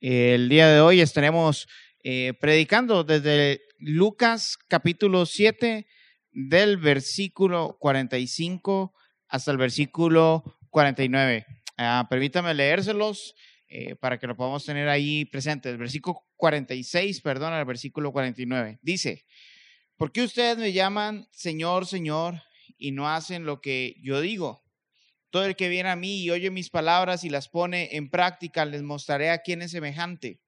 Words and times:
El 0.00 0.48
día 0.48 0.68
de 0.68 0.80
hoy 0.80 1.00
estaremos 1.00 1.68
eh, 2.02 2.32
predicando 2.40 3.04
desde 3.04 3.60
Lucas 3.78 4.58
capítulo 4.66 5.24
7 5.24 5.86
del 6.32 6.76
versículo 6.78 7.76
45 7.78 8.92
hasta 9.28 9.50
el 9.52 9.56
versículo 9.56 10.58
49. 10.70 11.46
Ah, 11.78 12.08
permítame 12.10 12.54
leérselos 12.54 13.36
eh, 13.68 13.94
para 13.94 14.18
que 14.18 14.26
lo 14.26 14.36
podamos 14.36 14.64
tener 14.64 14.88
ahí 14.88 15.24
presente. 15.26 15.70
El 15.70 15.78
versículo 15.78 16.24
46, 16.34 17.20
perdón, 17.20 17.52
al 17.52 17.64
versículo 17.64 18.10
49. 18.10 18.80
Dice, 18.82 19.26
¿por 19.96 20.10
qué 20.10 20.22
ustedes 20.22 20.58
me 20.58 20.72
llaman 20.72 21.28
Señor, 21.30 21.86
Señor 21.86 22.42
y 22.78 22.90
no 22.90 23.08
hacen 23.08 23.44
lo 23.44 23.60
que 23.60 23.94
yo 24.02 24.20
digo? 24.20 24.65
Todo 25.30 25.44
el 25.44 25.56
que 25.56 25.68
viene 25.68 25.88
a 25.88 25.96
mí 25.96 26.22
y 26.22 26.30
oye 26.30 26.50
mis 26.50 26.70
palabras 26.70 27.24
y 27.24 27.30
las 27.30 27.48
pone 27.48 27.96
en 27.96 28.10
práctica, 28.10 28.64
les 28.64 28.82
mostraré 28.82 29.30
a 29.30 29.38
quién 29.38 29.62
es 29.62 29.72
semejante. 29.72 30.40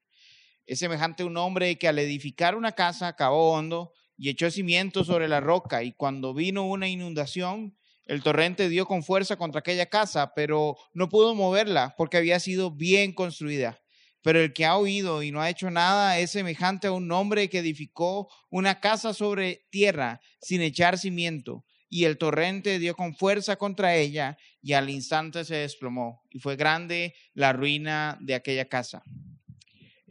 Es 0.65 0.79
semejante 0.79 1.23
a 1.23 1.25
un 1.25 1.37
hombre 1.37 1.77
que 1.77 1.87
al 1.87 1.99
edificar 1.99 2.55
una 2.55 2.71
casa 2.71 3.15
cavó 3.15 3.53
hondo 3.53 3.91
y 4.17 4.29
echó 4.29 4.51
cimientos 4.51 5.07
sobre 5.07 5.27
la 5.27 5.39
roca, 5.39 5.83
y 5.83 5.93
cuando 5.93 6.33
vino 6.33 6.67
una 6.67 6.87
inundación, 6.87 7.77
el 8.05 8.21
torrente 8.23 8.69
dio 8.69 8.85
con 8.85 9.03
fuerza 9.03 9.35
contra 9.37 9.59
aquella 9.59 9.85
casa, 9.85 10.33
pero 10.33 10.75
no 10.93 11.09
pudo 11.09 11.35
moverla 11.35 11.93
porque 11.97 12.17
había 12.17 12.39
sido 12.39 12.71
bien 12.71 13.13
construida. 13.13 13.81
Pero 14.21 14.39
el 14.41 14.51
que 14.51 14.65
ha 14.65 14.75
oído 14.75 15.23
y 15.23 15.31
no 15.31 15.41
ha 15.41 15.49
hecho 15.49 15.71
nada 15.71 16.19
es 16.19 16.31
semejante 16.31 16.87
a 16.87 16.91
un 16.91 17.11
hombre 17.11 17.49
que 17.49 17.59
edificó 17.59 18.27
una 18.49 18.79
casa 18.79 19.13
sobre 19.13 19.67
tierra 19.69 20.21
sin 20.41 20.61
echar 20.61 20.97
cimiento 20.97 21.65
y 21.89 22.05
el 22.05 22.17
torrente 22.17 22.79
dio 22.79 22.95
con 22.95 23.15
fuerza 23.15 23.55
contra 23.55 23.95
ella 23.95 24.37
y 24.61 24.73
al 24.73 24.89
instante 24.89 25.43
se 25.43 25.55
desplomó 25.55 26.23
y 26.29 26.39
fue 26.39 26.55
grande 26.55 27.15
la 27.33 27.51
ruina 27.51 28.17
de 28.21 28.35
aquella 28.35 28.65
casa. 28.65 29.03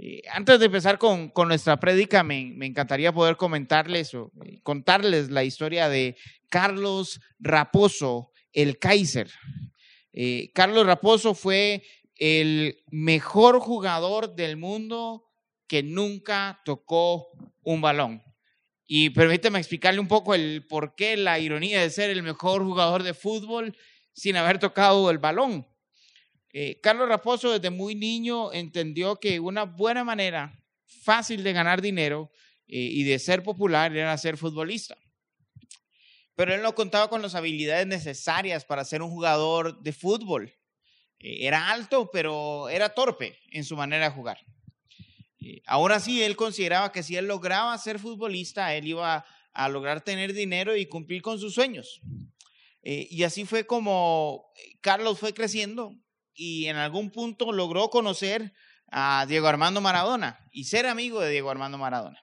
Eh, 0.00 0.22
antes 0.32 0.60
de 0.60 0.66
empezar 0.66 0.96
con, 0.96 1.28
con 1.28 1.48
nuestra 1.48 1.78
prédica, 1.80 2.22
me, 2.22 2.54
encantaría 2.64 3.12
poder 3.12 3.36
comentarles 3.36 4.14
o 4.14 4.30
eh, 4.44 4.60
contarles 4.62 5.30
la 5.30 5.42
historia 5.42 5.88
de 5.88 6.16
Carlos 6.48 7.20
Raposo, 7.40 8.30
el 8.52 8.78
Kaiser. 8.78 9.28
Eh, 10.12 10.52
Carlos 10.54 10.86
Raposo 10.86 11.34
fue 11.34 11.82
el 12.14 12.82
mejor 12.90 13.58
jugador 13.58 14.34
del 14.34 14.56
mundo 14.56 15.24
que 15.66 15.82
nunca 15.82 16.60
tocó 16.64 17.28
un 17.62 17.80
balón. 17.80 18.22
Y 18.90 19.10
permíteme 19.10 19.58
explicarle 19.58 20.00
un 20.00 20.08
poco 20.08 20.34
el 20.34 20.66
por 20.66 20.94
qué 20.94 21.18
la 21.18 21.38
ironía 21.38 21.82
de 21.82 21.90
ser 21.90 22.08
el 22.08 22.22
mejor 22.22 22.64
jugador 22.64 23.02
de 23.02 23.12
fútbol 23.12 23.76
sin 24.14 24.34
haber 24.36 24.58
tocado 24.58 25.10
el 25.10 25.18
balón. 25.18 25.68
Eh, 26.54 26.80
Carlos 26.80 27.06
Raposo 27.06 27.52
desde 27.52 27.68
muy 27.68 27.94
niño 27.94 28.50
entendió 28.50 29.16
que 29.16 29.40
una 29.40 29.64
buena 29.64 30.04
manera 30.04 30.64
fácil 30.86 31.44
de 31.44 31.52
ganar 31.52 31.82
dinero 31.82 32.32
eh, 32.66 32.78
y 32.78 33.04
de 33.04 33.18
ser 33.18 33.42
popular 33.42 33.94
era 33.94 34.16
ser 34.16 34.38
futbolista. 34.38 34.96
Pero 36.34 36.54
él 36.54 36.62
no 36.62 36.74
contaba 36.74 37.10
con 37.10 37.20
las 37.20 37.34
habilidades 37.34 37.86
necesarias 37.86 38.64
para 38.64 38.86
ser 38.86 39.02
un 39.02 39.10
jugador 39.10 39.82
de 39.82 39.92
fútbol. 39.92 40.54
Eh, 41.18 41.46
era 41.46 41.70
alto, 41.70 42.08
pero 42.10 42.70
era 42.70 42.94
torpe 42.94 43.38
en 43.50 43.64
su 43.64 43.76
manera 43.76 44.08
de 44.08 44.14
jugar. 44.14 44.38
Eh, 45.40 45.62
aún 45.66 45.92
así, 45.92 46.22
él 46.22 46.36
consideraba 46.36 46.92
que 46.92 47.02
si 47.02 47.16
él 47.16 47.26
lograba 47.26 47.76
ser 47.78 47.98
futbolista, 47.98 48.74
él 48.74 48.86
iba 48.88 49.24
a 49.52 49.68
lograr 49.68 50.02
tener 50.02 50.32
dinero 50.32 50.76
y 50.76 50.86
cumplir 50.86 51.22
con 51.22 51.38
sus 51.38 51.54
sueños. 51.54 52.00
Eh, 52.82 53.08
y 53.10 53.24
así 53.24 53.44
fue 53.44 53.66
como 53.66 54.50
Carlos 54.80 55.18
fue 55.18 55.34
creciendo 55.34 55.94
y 56.32 56.66
en 56.66 56.76
algún 56.76 57.10
punto 57.10 57.52
logró 57.52 57.90
conocer 57.90 58.52
a 58.90 59.26
Diego 59.28 59.48
Armando 59.48 59.80
Maradona 59.80 60.38
y 60.52 60.64
ser 60.64 60.86
amigo 60.86 61.20
de 61.20 61.30
Diego 61.30 61.50
Armando 61.50 61.76
Maradona. 61.78 62.20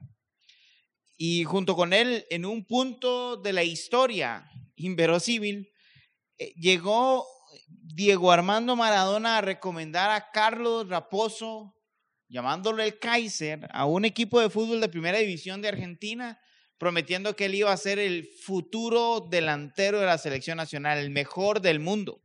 Y 1.18 1.44
junto 1.44 1.76
con 1.76 1.94
él, 1.94 2.26
en 2.30 2.46
un 2.46 2.66
punto 2.66 3.38
de 3.38 3.54
la 3.54 3.64
historia 3.64 4.50
inverosímil, 4.76 5.72
eh, 6.38 6.54
llegó 6.56 7.26
Diego 7.68 8.32
Armando 8.32 8.76
Maradona 8.76 9.38
a 9.38 9.42
recomendar 9.42 10.10
a 10.12 10.32
Carlos 10.32 10.90
Raposo 10.90 11.76
llamándole 12.28 12.86
el 12.86 13.00
Kaiser 13.00 13.68
a 13.72 13.86
un 13.86 14.06
equipo 14.06 14.40
de 14.40 14.50
fútbol 14.50 14.82
de 14.82 14.90
primera 14.90 15.18
división 15.18 15.62
de 15.62 15.70
Argentina, 15.70 16.40
prometiendo 16.78 17.36
que 17.36 17.46
él 17.46 17.56
iba 17.56 17.72
a 17.72 17.78
ser 17.78 18.00
el 18.00 18.28
futuro 18.44 19.28
delantero 19.30 20.00
de 20.00 20.06
la 20.06 20.18
selección 20.18 20.58
nacional, 20.58 20.98
el 20.98 21.10
mejor 21.10 21.62
del 21.62 21.80
mundo. 21.80 22.22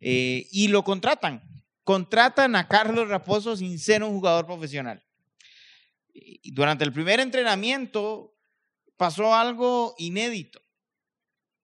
Eh, 0.00 0.48
y 0.50 0.68
lo 0.68 0.82
contratan, 0.82 1.42
contratan 1.84 2.56
a 2.56 2.66
Carlos 2.66 3.08
Raposo 3.08 3.56
sin 3.56 3.78
ser 3.78 4.02
un 4.02 4.12
jugador 4.12 4.46
profesional. 4.46 5.04
Durante 6.44 6.84
el 6.84 6.92
primer 6.92 7.20
entrenamiento 7.20 8.36
pasó 8.96 9.34
algo 9.34 9.94
inédito. 9.98 10.60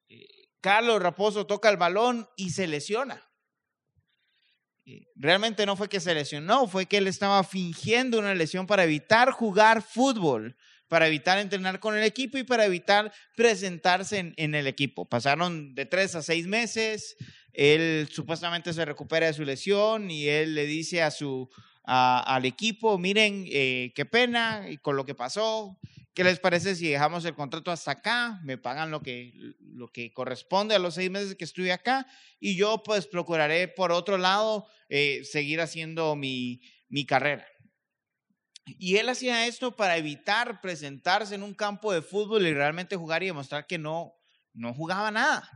Eh, 0.09 0.49
Carlos 0.61 1.03
Raposo 1.03 1.47
toca 1.47 1.69
el 1.69 1.77
balón 1.77 2.29
y 2.37 2.51
se 2.51 2.67
lesiona. 2.67 3.28
Realmente 5.17 5.67
no 5.67 5.77
fue 5.77 5.89
que 5.89 6.01
se 6.01 6.15
lesionó, 6.15 6.67
fue 6.67 6.87
que 6.87 6.99
él 6.99 7.07
estaba 7.07 7.43
fingiendo 7.45 8.19
una 8.19 8.35
lesión 8.35 8.67
para 8.67 8.85
evitar 8.85 9.31
jugar 9.31 9.83
fútbol, 9.83 10.57
para 10.89 11.07
evitar 11.07 11.39
entrenar 11.39 11.81
con 11.81 11.97
el 11.97 12.05
equipo 12.05 12.39
y 12.39 12.45
para 12.45 12.65
evitar 12.65 13.13
presentarse 13.37 14.33
en, 14.37 14.55
el 14.55 14.67
equipo. 14.67 15.09
Pasaron 15.09 15.75
de 15.75 15.87
tres 15.87 16.15
a 16.15 16.23
seis 16.23 16.47
meses, 16.47 17.17
él 17.53 18.09
supuestamente 18.11 18.73
se 18.73 18.85
recupera 18.85 19.27
de 19.27 19.35
su 19.35 19.45
lesión 19.45 20.11
y 20.11 20.29
él 20.29 20.55
le 20.55 20.65
dice 20.67 21.03
a 21.03 21.11
su, 21.11 21.51
al 21.85 22.45
equipo, 22.45 22.99
miren, 22.99 23.45
eh, 23.51 23.93
qué 23.95 24.07
pena 24.07 24.67
con 24.83 24.97
lo 24.97 25.05
que 25.05 25.15
pasó, 25.15 25.79
¿qué 26.19 26.25
les 26.25 26.41
parece 26.41 26.75
si 26.75 26.89
dejamos 26.89 27.25
el 27.27 27.37
contrato 27.37 27.71
hasta 27.71 27.93
acá? 27.93 28.41
Me 28.43 28.59
pagan 28.59 28.91
lo 28.91 29.01
que, 29.03 29.55
lo 29.61 29.87
que 29.87 30.13
corresponde 30.13 30.75
a 30.75 30.81
los 30.81 30.95
seis 30.95 31.13
meses 31.13 31.37
que 31.37 31.45
estuve 31.45 31.71
acá 31.71 32.09
y 32.41 32.57
yo 32.57 32.83
pues 32.83 33.07
procuraré 33.07 33.69
por 33.69 33.93
otro 33.93 34.19
lado 34.19 34.67
eh, 34.89 35.23
seguir 35.23 35.61
haciendo 35.61 36.17
mi, 36.17 36.61
mi 36.89 37.07
carrera. 37.07 37.47
Y 38.65 38.97
él 38.97 39.09
hacía 39.09 39.47
esto 39.47 39.77
para 39.77 39.97
evitar 39.97 40.61
presentarse 40.61 41.37
en 41.37 41.45
un 41.45 41.55
campo 41.55 41.93
de 41.93 42.03
fútbol 42.03 42.45
y 42.49 42.53
realmente 42.53 42.97
jugar 42.97 43.23
y 43.23 43.27
demostrar 43.27 43.69
que 43.69 43.79
no, 43.79 44.13
no 44.53 44.75
jugaba 44.75 45.13
nada. 45.13 45.49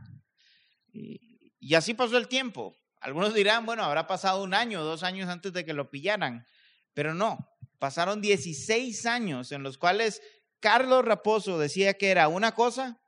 Y 0.93 1.73
así 1.75 1.93
pasó 1.93 2.15
el 2.15 2.29
tiempo. 2.29 2.73
Algunos 3.01 3.33
dirán, 3.33 3.65
bueno, 3.65 3.83
habrá 3.83 4.07
pasado 4.07 4.41
un 4.41 4.53
año, 4.53 4.81
dos 4.81 5.03
años 5.03 5.27
antes 5.27 5.51
de 5.51 5.65
que 5.65 5.73
lo 5.73 5.89
pillaran, 5.89 6.47
pero 6.93 7.13
no, 7.13 7.49
pasaron 7.79 8.21
16 8.21 9.05
años 9.07 9.51
en 9.51 9.61
los 9.61 9.77
cuales 9.77 10.21
Carlos 10.63 11.03
Raposo 11.03 11.59
decía 11.59 11.95
que 11.95 12.09
era 12.09 12.29
una 12.29 12.55
cosa 12.55 13.01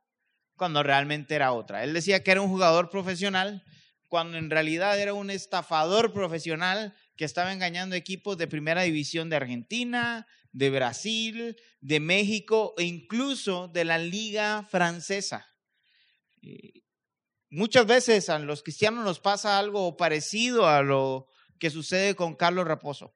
cuando 0.56 0.82
realmente 0.82 1.34
era 1.34 1.54
otra. 1.54 1.84
Él 1.84 1.94
decía 1.94 2.22
que 2.22 2.30
era 2.30 2.42
un 2.42 2.50
jugador 2.50 2.90
profesional 2.90 3.64
cuando 4.08 4.36
en 4.36 4.50
realidad 4.50 5.00
era 5.00 5.14
un 5.14 5.30
estafador 5.30 6.12
profesional 6.12 6.94
que 7.16 7.24
estaba 7.24 7.54
engañando 7.54 7.96
equipos 7.96 8.36
de 8.36 8.46
primera 8.46 8.82
división 8.82 9.30
de 9.30 9.36
Argentina, 9.36 10.26
de 10.52 10.68
Brasil, 10.68 11.56
de 11.80 11.98
México 11.98 12.74
e 12.76 12.82
incluso 12.82 13.68
de 13.68 13.86
la 13.86 13.96
liga 13.96 14.62
francesa. 14.70 15.46
Muchas 17.48 17.86
veces 17.86 18.28
a 18.28 18.38
los 18.38 18.62
cristianos 18.62 19.02
nos 19.02 19.18
pasa 19.18 19.58
algo 19.58 19.96
parecido 19.96 20.68
a 20.68 20.82
lo 20.82 21.26
que 21.58 21.70
sucede 21.70 22.14
con 22.16 22.36
Carlos 22.36 22.68
Raposo. 22.68 23.15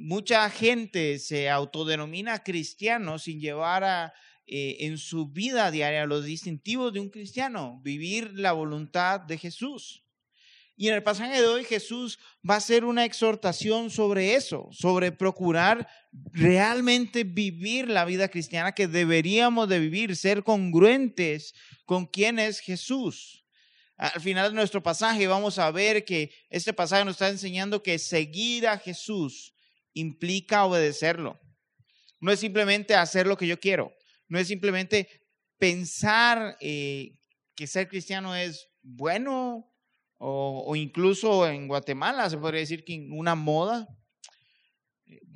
Mucha 0.00 0.48
gente 0.50 1.18
se 1.18 1.48
autodenomina 1.48 2.42
cristiano 2.42 3.18
sin 3.18 3.40
llevar 3.40 3.84
a, 3.84 4.12
eh, 4.48 4.86
en 4.86 4.96
su 4.96 5.26
vida 5.26 5.72
diaria 5.72 6.06
los 6.06 6.24
distintivos 6.24 6.92
de 6.92 7.00
un 7.00 7.10
cristiano, 7.10 7.80
vivir 7.82 8.32
la 8.34 8.52
voluntad 8.52 9.20
de 9.20 9.38
Jesús. 9.38 10.04
Y 10.76 10.88
en 10.88 10.94
el 10.94 11.02
pasaje 11.02 11.40
de 11.40 11.48
hoy 11.48 11.64
Jesús 11.64 12.18
va 12.48 12.54
a 12.54 12.58
hacer 12.58 12.84
una 12.84 13.04
exhortación 13.04 13.90
sobre 13.90 14.34
eso, 14.34 14.68
sobre 14.70 15.10
procurar 15.10 15.88
realmente 16.32 17.24
vivir 17.24 17.88
la 17.88 18.04
vida 18.04 18.28
cristiana 18.28 18.72
que 18.72 18.86
deberíamos 18.86 19.68
de 19.68 19.80
vivir, 19.80 20.14
ser 20.14 20.44
congruentes 20.44 21.54
con 21.84 22.06
quién 22.06 22.38
es 22.38 22.60
Jesús. 22.60 23.44
Al 23.96 24.20
final 24.20 24.50
de 24.50 24.54
nuestro 24.54 24.80
pasaje 24.80 25.26
vamos 25.26 25.58
a 25.58 25.70
ver 25.72 26.04
que 26.04 26.30
este 26.50 26.72
pasaje 26.72 27.04
nos 27.04 27.14
está 27.14 27.30
enseñando 27.30 27.82
que 27.82 27.98
seguir 27.98 28.68
a 28.68 28.78
Jesús 28.78 29.55
implica 29.96 30.66
obedecerlo. 30.66 31.40
No 32.20 32.30
es 32.30 32.40
simplemente 32.40 32.94
hacer 32.94 33.26
lo 33.26 33.36
que 33.36 33.46
yo 33.46 33.58
quiero, 33.58 33.92
no 34.28 34.38
es 34.38 34.46
simplemente 34.46 35.08
pensar 35.58 36.56
eh, 36.60 37.16
que 37.54 37.66
ser 37.66 37.88
cristiano 37.88 38.36
es 38.36 38.68
bueno 38.82 39.72
o, 40.18 40.74
incluso 40.76 41.46
en 41.46 41.68
Guatemala 41.68 42.30
se 42.30 42.38
podría 42.38 42.60
decir 42.60 42.84
que 42.84 43.06
una 43.10 43.34
moda 43.34 43.86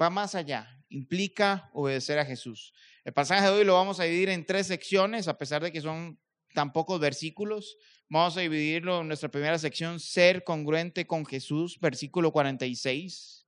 va 0.01 0.09
más 0.09 0.35
allá, 0.35 0.69
implica 0.89 1.71
obedecer 1.75 2.19
a 2.19 2.25
Jesús. 2.25 2.73
El 3.05 3.13
pasaje 3.13 3.45
de 3.45 3.51
hoy 3.51 3.65
lo 3.65 3.75
vamos 3.75 4.01
a 4.01 4.05
dividir 4.05 4.31
en 4.31 4.47
tres 4.47 4.67
secciones, 4.67 5.29
a 5.29 5.37
pesar 5.37 5.63
de 5.63 5.71
que 5.71 5.81
son 5.81 6.19
tan 6.55 6.73
pocos 6.73 6.99
versículos. 6.99 7.77
Vamos 8.09 8.37
a 8.37 8.41
dividirlo 8.41 9.03
en 9.03 9.09
nuestra 9.09 9.31
primera 9.31 9.59
sección, 9.59 10.01
ser 10.01 10.45
congruente 10.45 11.07
con 11.07 11.25
Jesús, 11.27 11.79
versículo 11.79 12.33
46. 12.33 13.40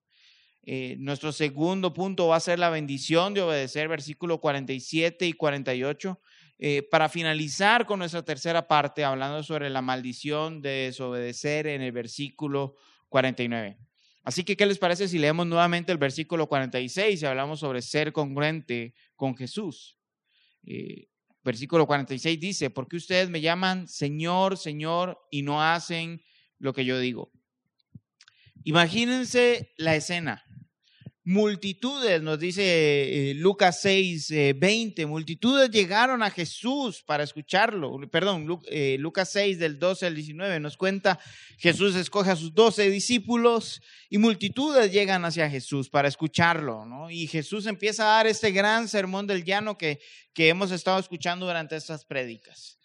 Eh, 0.64 0.96
nuestro 0.98 1.32
segundo 1.32 1.92
punto 1.92 2.28
va 2.28 2.36
a 2.36 2.40
ser 2.40 2.58
la 2.58 2.70
bendición 2.70 3.34
de 3.34 3.42
obedecer, 3.42 3.88
versículo 3.88 4.40
47 4.40 5.26
y 5.26 5.32
48. 5.32 6.20
Eh, 6.58 6.82
para 6.88 7.08
finalizar 7.08 7.86
con 7.86 7.98
nuestra 7.98 8.24
tercera 8.24 8.68
parte, 8.68 9.04
hablando 9.04 9.42
sobre 9.42 9.68
la 9.68 9.82
maldición 9.82 10.62
de 10.62 10.70
desobedecer 10.70 11.66
en 11.66 11.82
el 11.82 11.90
versículo 11.90 12.76
49. 13.08 13.78
Así 14.22 14.44
que, 14.44 14.56
¿qué 14.56 14.66
les 14.66 14.78
parece 14.78 15.08
si 15.08 15.18
leemos 15.18 15.46
nuevamente 15.46 15.90
el 15.90 15.98
versículo 15.98 16.46
46 16.46 17.20
y 17.20 17.26
hablamos 17.26 17.58
sobre 17.58 17.82
ser 17.82 18.12
congruente 18.12 18.94
con 19.16 19.36
Jesús? 19.36 19.98
Eh, 20.64 21.08
versículo 21.42 21.86
46 21.88 22.38
dice, 22.38 22.70
porque 22.70 22.96
ustedes 22.96 23.28
me 23.28 23.40
llaman 23.40 23.88
Señor, 23.88 24.56
Señor 24.56 25.18
y 25.32 25.42
no 25.42 25.60
hacen 25.60 26.22
lo 26.58 26.72
que 26.72 26.84
yo 26.84 27.00
digo. 27.00 27.32
Imagínense 28.62 29.72
la 29.76 29.96
escena. 29.96 30.44
Multitudes, 31.24 32.20
nos 32.20 32.40
dice 32.40 33.30
eh, 33.30 33.34
Lucas 33.34 33.80
6, 33.80 34.56
20, 34.56 35.02
eh, 35.02 35.06
multitudes 35.06 35.70
llegaron 35.70 36.20
a 36.20 36.30
Jesús 36.30 37.04
para 37.04 37.22
escucharlo. 37.22 37.96
Perdón, 38.10 38.60
eh, 38.66 38.96
Lucas 38.98 39.30
6 39.30 39.60
del 39.60 39.78
12 39.78 40.06
al 40.06 40.16
19 40.16 40.58
nos 40.58 40.76
cuenta, 40.76 41.20
Jesús 41.58 41.94
escoge 41.94 42.32
a 42.32 42.36
sus 42.36 42.52
12 42.54 42.90
discípulos 42.90 43.80
y 44.10 44.18
multitudes 44.18 44.90
llegan 44.90 45.24
hacia 45.24 45.48
Jesús 45.48 45.88
para 45.88 46.08
escucharlo, 46.08 46.84
¿no? 46.86 47.08
Y 47.08 47.28
Jesús 47.28 47.66
empieza 47.66 48.02
a 48.02 48.16
dar 48.16 48.26
este 48.26 48.50
gran 48.50 48.88
sermón 48.88 49.28
del 49.28 49.44
llano 49.44 49.78
que, 49.78 50.00
que 50.34 50.48
hemos 50.48 50.72
estado 50.72 50.98
escuchando 50.98 51.46
durante 51.46 51.76
estas 51.76 52.04
prédicas. 52.04 52.80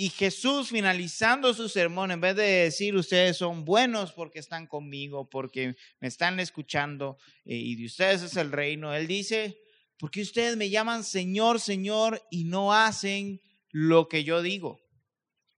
Y 0.00 0.10
Jesús 0.10 0.68
finalizando 0.68 1.52
su 1.54 1.68
sermón, 1.68 2.12
en 2.12 2.20
vez 2.20 2.36
de 2.36 2.44
decir 2.44 2.94
ustedes 2.94 3.36
son 3.36 3.64
buenos 3.64 4.12
porque 4.12 4.38
están 4.38 4.68
conmigo, 4.68 5.28
porque 5.28 5.74
me 5.98 6.06
están 6.06 6.38
escuchando 6.38 7.18
eh, 7.44 7.56
y 7.56 7.74
de 7.74 7.86
ustedes 7.86 8.22
es 8.22 8.36
el 8.36 8.52
reino, 8.52 8.94
Él 8.94 9.08
dice, 9.08 9.60
porque 9.98 10.22
ustedes 10.22 10.56
me 10.56 10.70
llaman 10.70 11.02
Señor, 11.02 11.58
Señor 11.58 12.24
y 12.30 12.44
no 12.44 12.72
hacen 12.72 13.40
lo 13.72 14.06
que 14.06 14.22
yo 14.22 14.40
digo. 14.40 14.80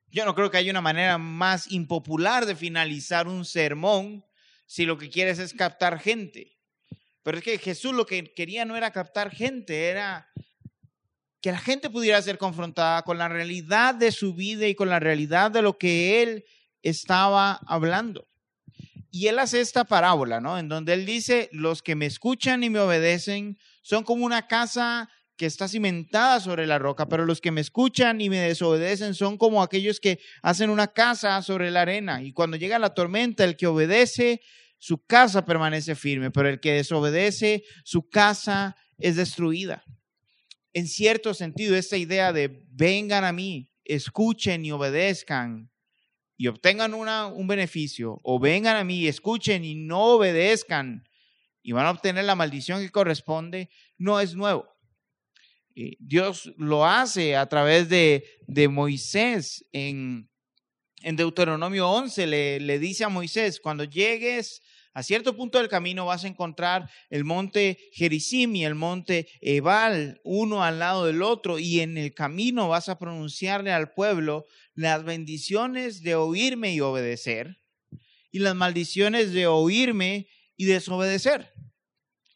Yo 0.08 0.24
no 0.24 0.34
creo 0.34 0.50
que 0.50 0.56
haya 0.56 0.70
una 0.70 0.80
manera 0.80 1.18
más 1.18 1.70
impopular 1.70 2.46
de 2.46 2.56
finalizar 2.56 3.28
un 3.28 3.44
sermón 3.44 4.24
si 4.64 4.86
lo 4.86 4.96
que 4.96 5.10
quieres 5.10 5.38
es 5.38 5.52
captar 5.52 5.98
gente. 5.98 6.56
Pero 7.22 7.36
es 7.36 7.44
que 7.44 7.58
Jesús 7.58 7.92
lo 7.92 8.06
que 8.06 8.32
quería 8.32 8.64
no 8.64 8.74
era 8.74 8.90
captar 8.90 9.30
gente, 9.30 9.88
era 9.88 10.30
que 11.40 11.52
la 11.52 11.58
gente 11.58 11.90
pudiera 11.90 12.20
ser 12.20 12.38
confrontada 12.38 13.02
con 13.02 13.18
la 13.18 13.28
realidad 13.28 13.94
de 13.94 14.12
su 14.12 14.34
vida 14.34 14.66
y 14.66 14.74
con 14.74 14.88
la 14.88 15.00
realidad 15.00 15.50
de 15.50 15.62
lo 15.62 15.78
que 15.78 16.22
él 16.22 16.44
estaba 16.82 17.60
hablando. 17.66 18.28
Y 19.10 19.26
él 19.26 19.38
hace 19.38 19.60
esta 19.60 19.84
parábola, 19.84 20.40
¿no? 20.40 20.58
En 20.58 20.68
donde 20.68 20.92
él 20.92 21.06
dice, 21.06 21.48
los 21.52 21.82
que 21.82 21.96
me 21.96 22.06
escuchan 22.06 22.62
y 22.62 22.70
me 22.70 22.78
obedecen 22.78 23.58
son 23.82 24.04
como 24.04 24.24
una 24.24 24.46
casa 24.46 25.08
que 25.36 25.46
está 25.46 25.66
cimentada 25.66 26.38
sobre 26.38 26.66
la 26.66 26.78
roca, 26.78 27.08
pero 27.08 27.24
los 27.24 27.40
que 27.40 27.50
me 27.50 27.62
escuchan 27.62 28.20
y 28.20 28.28
me 28.28 28.38
desobedecen 28.38 29.14
son 29.14 29.38
como 29.38 29.62
aquellos 29.62 29.98
que 29.98 30.20
hacen 30.42 30.68
una 30.68 30.88
casa 30.88 31.40
sobre 31.42 31.70
la 31.70 31.80
arena. 31.80 32.22
Y 32.22 32.32
cuando 32.32 32.58
llega 32.58 32.78
la 32.78 32.92
tormenta, 32.92 33.44
el 33.44 33.56
que 33.56 33.66
obedece, 33.66 34.42
su 34.78 35.04
casa 35.06 35.46
permanece 35.46 35.94
firme, 35.94 36.30
pero 36.30 36.50
el 36.50 36.60
que 36.60 36.74
desobedece, 36.74 37.64
su 37.84 38.08
casa 38.10 38.76
es 38.98 39.16
destruida 39.16 39.82
en 40.72 40.86
cierto 40.86 41.34
sentido, 41.34 41.76
esta 41.76 41.96
idea 41.96 42.32
de 42.32 42.64
vengan 42.70 43.24
a 43.24 43.32
mí, 43.32 43.70
escuchen 43.84 44.64
y 44.64 44.72
obedezcan 44.72 45.70
y 46.36 46.46
obtengan 46.46 46.94
una, 46.94 47.26
un 47.26 47.46
beneficio, 47.46 48.18
o 48.22 48.38
vengan 48.38 48.76
a 48.76 48.84
mí, 48.84 49.06
escuchen 49.06 49.64
y 49.64 49.74
no 49.74 50.14
obedezcan 50.14 51.06
y 51.62 51.72
van 51.72 51.86
a 51.86 51.90
obtener 51.90 52.24
la 52.24 52.34
maldición 52.34 52.80
que 52.80 52.90
corresponde, 52.90 53.68
no 53.98 54.20
es 54.20 54.34
nuevo. 54.34 54.66
Eh, 55.74 55.96
Dios 55.98 56.52
lo 56.56 56.86
hace 56.86 57.36
a 57.36 57.46
través 57.46 57.88
de, 57.88 58.24
de 58.46 58.68
Moisés 58.68 59.66
en, 59.72 60.30
en 61.02 61.16
Deuteronomio 61.16 61.90
11, 61.90 62.26
le, 62.26 62.60
le 62.60 62.78
dice 62.78 63.04
a 63.04 63.08
Moisés, 63.08 63.60
cuando 63.60 63.84
llegues 63.84 64.62
a 64.92 65.02
cierto 65.04 65.36
punto 65.36 65.58
del 65.58 65.68
camino 65.68 66.06
vas 66.06 66.24
a 66.24 66.28
encontrar 66.28 66.90
el 67.10 67.24
monte 67.24 67.78
Gerizim 67.92 68.56
y 68.56 68.64
el 68.64 68.74
monte 68.74 69.28
Ebal, 69.40 70.20
uno 70.24 70.64
al 70.64 70.80
lado 70.80 71.06
del 71.06 71.22
otro, 71.22 71.58
y 71.58 71.80
en 71.80 71.96
el 71.96 72.12
camino 72.12 72.68
vas 72.68 72.88
a 72.88 72.98
pronunciarle 72.98 73.72
al 73.72 73.92
pueblo 73.92 74.46
las 74.74 75.04
bendiciones 75.04 76.02
de 76.02 76.16
oírme 76.16 76.74
y 76.74 76.80
obedecer, 76.80 77.60
y 78.32 78.40
las 78.40 78.56
maldiciones 78.56 79.32
de 79.32 79.46
oírme 79.46 80.28
y 80.56 80.64
desobedecer. 80.64 81.52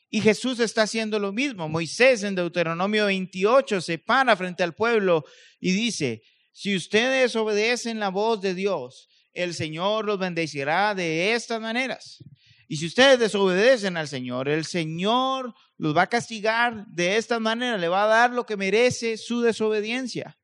Y 0.09 0.21
Jesús 0.21 0.61
está 0.61 0.83
haciendo 0.83 1.19
lo 1.19 1.33
mismo. 1.33 1.69
Moisés 1.69 2.23
en 2.23 2.37
Deuteronomio 2.37 3.07
28 3.07 3.81
se 3.81 3.99
para 3.99 4.37
frente 4.37 4.63
al 4.63 4.75
pueblo 4.75 5.25
y 5.59 5.73
dice, 5.73 6.23
si 6.53 6.77
ustedes 6.77 7.35
obedecen 7.35 7.99
la 7.99 8.11
voz 8.11 8.41
de 8.41 8.55
Dios, 8.55 9.09
el 9.33 9.55
Señor 9.55 10.05
los 10.05 10.21
bendecirá 10.21 10.95
de 10.95 11.35
estas 11.35 11.61
maneras. 11.61 12.23
Y 12.69 12.77
si 12.77 12.87
ustedes 12.87 13.19
desobedecen 13.19 13.97
al 13.97 14.09
Señor, 14.09 14.49
el 14.49 14.65
Señor 14.65 15.55
los 15.77 15.97
va 15.97 16.03
a 16.03 16.09
castigar 16.09 16.87
de 16.89 17.17
esta 17.17 17.39
manera, 17.41 17.79
le 17.79 17.89
va 17.89 18.05
a 18.05 18.09
dar 18.09 18.31
lo 18.33 18.47
que 18.47 18.57
merece 18.57 19.17
su 19.17 19.41
desobediencia. 19.43 20.39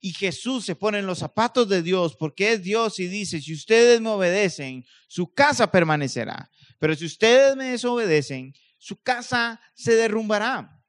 Y 0.00 0.12
Jesús 0.12 0.64
se 0.64 0.76
pone 0.76 0.98
en 0.98 1.06
los 1.06 1.18
zapatos 1.18 1.68
de 1.68 1.82
Dios 1.82 2.14
porque 2.16 2.52
es 2.52 2.62
Dios 2.62 3.00
y 3.00 3.08
dice, 3.08 3.40
si 3.40 3.52
ustedes 3.52 4.00
me 4.00 4.10
obedecen, 4.10 4.84
su 5.08 5.32
casa 5.32 5.70
permanecerá. 5.70 6.50
Pero 6.78 6.94
si 6.94 7.06
ustedes 7.06 7.56
me 7.56 7.70
desobedecen, 7.70 8.54
su 8.78 9.02
casa 9.02 9.60
se 9.74 9.96
derrumbará. 9.96 10.80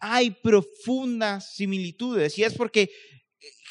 Hay 0.00 0.30
profundas 0.30 1.54
similitudes 1.54 2.36
y 2.38 2.42
es 2.42 2.54
porque 2.54 2.90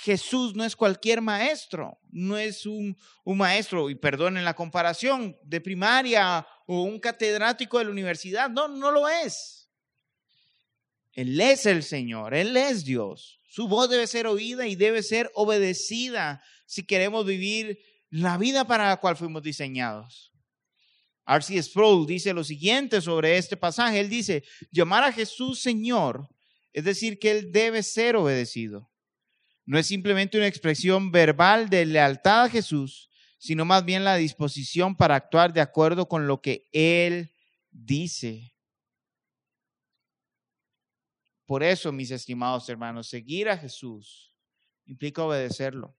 Jesús 0.03 0.55
no 0.55 0.63
es 0.63 0.75
cualquier 0.75 1.21
maestro, 1.21 1.99
no 2.11 2.37
es 2.37 2.65
un, 2.65 2.95
maestro, 3.25 3.89
y 3.89 3.95
perdonen 3.95 4.45
la 4.45 4.53
comparación, 4.53 5.37
de 5.43 5.61
primaria 5.61 6.45
o 6.67 6.83
un 6.83 6.99
catedrático 6.99 7.79
de 7.79 7.85
la 7.85 7.91
universidad. 7.91 8.49
No, 8.49 8.67
no 8.67 8.91
lo 8.91 9.07
es. 9.07 9.69
Él 11.13 11.39
es 11.39 11.65
el 11.65 11.81
Señor, 11.81 12.33
Él 12.33 12.55
es 12.55 12.83
Dios. 12.83 13.39
Su 13.47 13.67
voz 13.67 13.89
debe 13.89 14.05
ser 14.05 14.27
oída 14.27 14.67
y 14.67 14.75
debe 14.75 15.01
ser 15.01 15.31
obedecida 15.33 16.43
si 16.65 16.85
queremos 16.85 17.25
vivir 17.25 17.79
la 18.09 18.37
vida 18.37 18.67
para 18.67 18.89
la 18.89 18.97
cual 18.97 19.15
fuimos 19.15 19.41
diseñados. 19.41 20.31
R.C. 21.25 21.63
Sproul 21.63 22.05
dice 22.05 22.33
lo 22.33 22.43
siguiente 22.43 23.01
sobre 23.01 23.37
este 23.37 23.57
pasaje. 23.57 23.99
Él 23.99 24.09
dice, 24.09 24.43
llamar 24.71 25.03
a 25.03 25.11
Jesús 25.11 25.61
Señor, 25.61 26.29
es 26.71 26.83
decir, 26.83 27.17
que 27.17 27.31
Él 27.31 27.51
debe 27.51 27.81
ser 27.81 28.15
obedecido. 28.15 28.91
No 29.65 29.79
es 29.79 29.87
simplemente 29.87 30.37
una 30.37 30.47
expresión 30.47 31.11
verbal 31.11 31.69
de 31.69 31.85
lealtad 31.85 32.43
a 32.43 32.49
Jesús, 32.49 33.09
sino 33.37 33.65
más 33.65 33.83
bien 33.83 34.03
la 34.03 34.15
disposición 34.15 34.95
para 34.95 35.15
actuar 35.15 35.53
de 35.53 35.61
acuerdo 35.61 36.07
con 36.07 36.27
lo 36.27 36.41
que 36.41 36.67
Él 36.71 37.33
dice. 37.71 38.55
Por 41.45 41.63
eso, 41.63 41.91
mis 41.91 42.11
estimados 42.11 42.67
hermanos, 42.69 43.07
seguir 43.07 43.49
a 43.49 43.57
Jesús 43.57 44.35
implica 44.85 45.23
obedecerlo. 45.23 45.95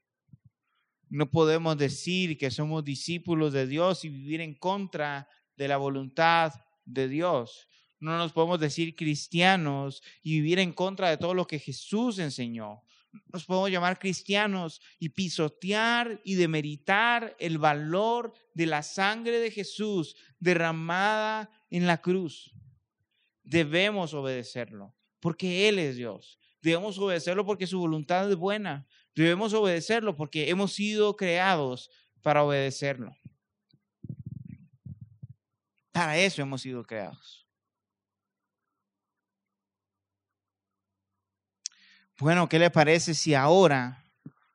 No 1.08 1.30
podemos 1.30 1.78
decir 1.78 2.36
que 2.36 2.50
somos 2.50 2.84
discípulos 2.84 3.52
de 3.52 3.66
Dios 3.66 4.04
y 4.04 4.08
vivir 4.08 4.40
en 4.40 4.54
contra 4.54 5.28
de 5.56 5.68
la 5.68 5.76
voluntad 5.76 6.52
de 6.84 7.08
Dios. 7.08 7.68
No 8.00 8.18
nos 8.18 8.32
podemos 8.32 8.58
decir 8.58 8.96
cristianos 8.96 10.02
y 10.22 10.40
vivir 10.40 10.58
en 10.58 10.72
contra 10.72 11.10
de 11.10 11.16
todo 11.16 11.34
lo 11.34 11.46
que 11.46 11.58
Jesús 11.58 12.18
enseñó. 12.18 12.82
Nos 13.32 13.44
podemos 13.44 13.70
llamar 13.70 13.98
cristianos 13.98 14.80
y 14.98 15.10
pisotear 15.10 16.20
y 16.24 16.34
demeritar 16.34 17.36
el 17.38 17.58
valor 17.58 18.32
de 18.54 18.66
la 18.66 18.82
sangre 18.82 19.38
de 19.38 19.50
Jesús 19.50 20.16
derramada 20.38 21.50
en 21.70 21.86
la 21.86 22.00
cruz. 22.00 22.54
Debemos 23.42 24.14
obedecerlo 24.14 24.94
porque 25.20 25.68
Él 25.68 25.78
es 25.78 25.96
Dios. 25.96 26.38
Debemos 26.60 26.98
obedecerlo 26.98 27.46
porque 27.46 27.66
su 27.66 27.78
voluntad 27.78 28.30
es 28.30 28.36
buena. 28.36 28.86
Debemos 29.14 29.54
obedecerlo 29.54 30.16
porque 30.16 30.50
hemos 30.50 30.72
sido 30.72 31.16
creados 31.16 31.90
para 32.22 32.42
obedecerlo. 32.42 33.14
Para 35.92 36.18
eso 36.18 36.42
hemos 36.42 36.62
sido 36.62 36.84
creados. 36.84 37.45
Bueno, 42.18 42.48
¿qué 42.48 42.58
le 42.58 42.70
parece 42.70 43.12
si 43.12 43.34
ahora, 43.34 44.02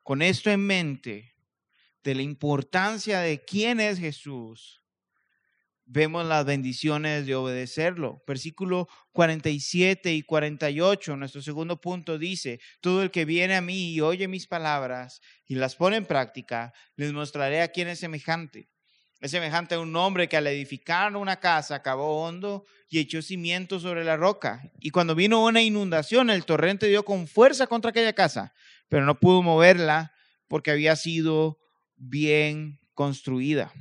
con 0.02 0.20
esto 0.20 0.50
en 0.50 0.66
mente, 0.66 1.36
de 2.02 2.16
la 2.16 2.22
importancia 2.22 3.20
de 3.20 3.44
quién 3.44 3.78
es 3.78 4.00
Jesús, 4.00 4.82
vemos 5.84 6.26
las 6.26 6.44
bendiciones 6.44 7.24
de 7.24 7.36
obedecerlo? 7.36 8.20
Versículo 8.26 8.88
47 9.12 10.12
y 10.12 10.22
48, 10.22 11.16
nuestro 11.16 11.40
segundo 11.40 11.80
punto 11.80 12.18
dice, 12.18 12.58
todo 12.80 13.00
el 13.00 13.12
que 13.12 13.24
viene 13.24 13.54
a 13.54 13.60
mí 13.60 13.92
y 13.92 14.00
oye 14.00 14.26
mis 14.26 14.48
palabras 14.48 15.20
y 15.46 15.54
las 15.54 15.76
pone 15.76 15.98
en 15.98 16.06
práctica, 16.06 16.72
les 16.96 17.12
mostraré 17.12 17.62
a 17.62 17.68
quién 17.68 17.86
es 17.86 18.00
semejante. 18.00 18.71
Es 19.22 19.30
semejante 19.30 19.76
a 19.76 19.80
un 19.80 19.94
hombre 19.94 20.28
que 20.28 20.36
al 20.36 20.48
edificar 20.48 21.14
una 21.14 21.38
casa 21.38 21.76
acabó 21.76 22.24
hondo 22.24 22.66
y 22.88 22.98
echó 22.98 23.22
cimiento 23.22 23.78
sobre 23.78 24.02
la 24.02 24.16
roca. 24.16 24.72
Y 24.80 24.90
cuando 24.90 25.14
vino 25.14 25.44
una 25.44 25.62
inundación, 25.62 26.28
el 26.28 26.44
torrente 26.44 26.88
dio 26.88 27.04
con 27.04 27.28
fuerza 27.28 27.68
contra 27.68 27.90
aquella 27.90 28.14
casa, 28.14 28.52
pero 28.88 29.06
no 29.06 29.20
pudo 29.20 29.40
moverla 29.40 30.12
porque 30.48 30.72
había 30.72 30.96
sido 30.96 31.60
bien 31.94 32.80
construida. 32.94 33.72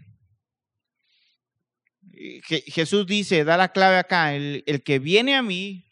Jesús 2.68 3.08
dice, 3.08 3.44
da 3.44 3.58
la 3.58 3.72
clave 3.72 3.98
acá, 3.98 4.36
el, 4.36 4.64
el 4.68 4.84
que 4.84 5.00
viene 5.00 5.34
a 5.34 5.42
mí, 5.42 5.92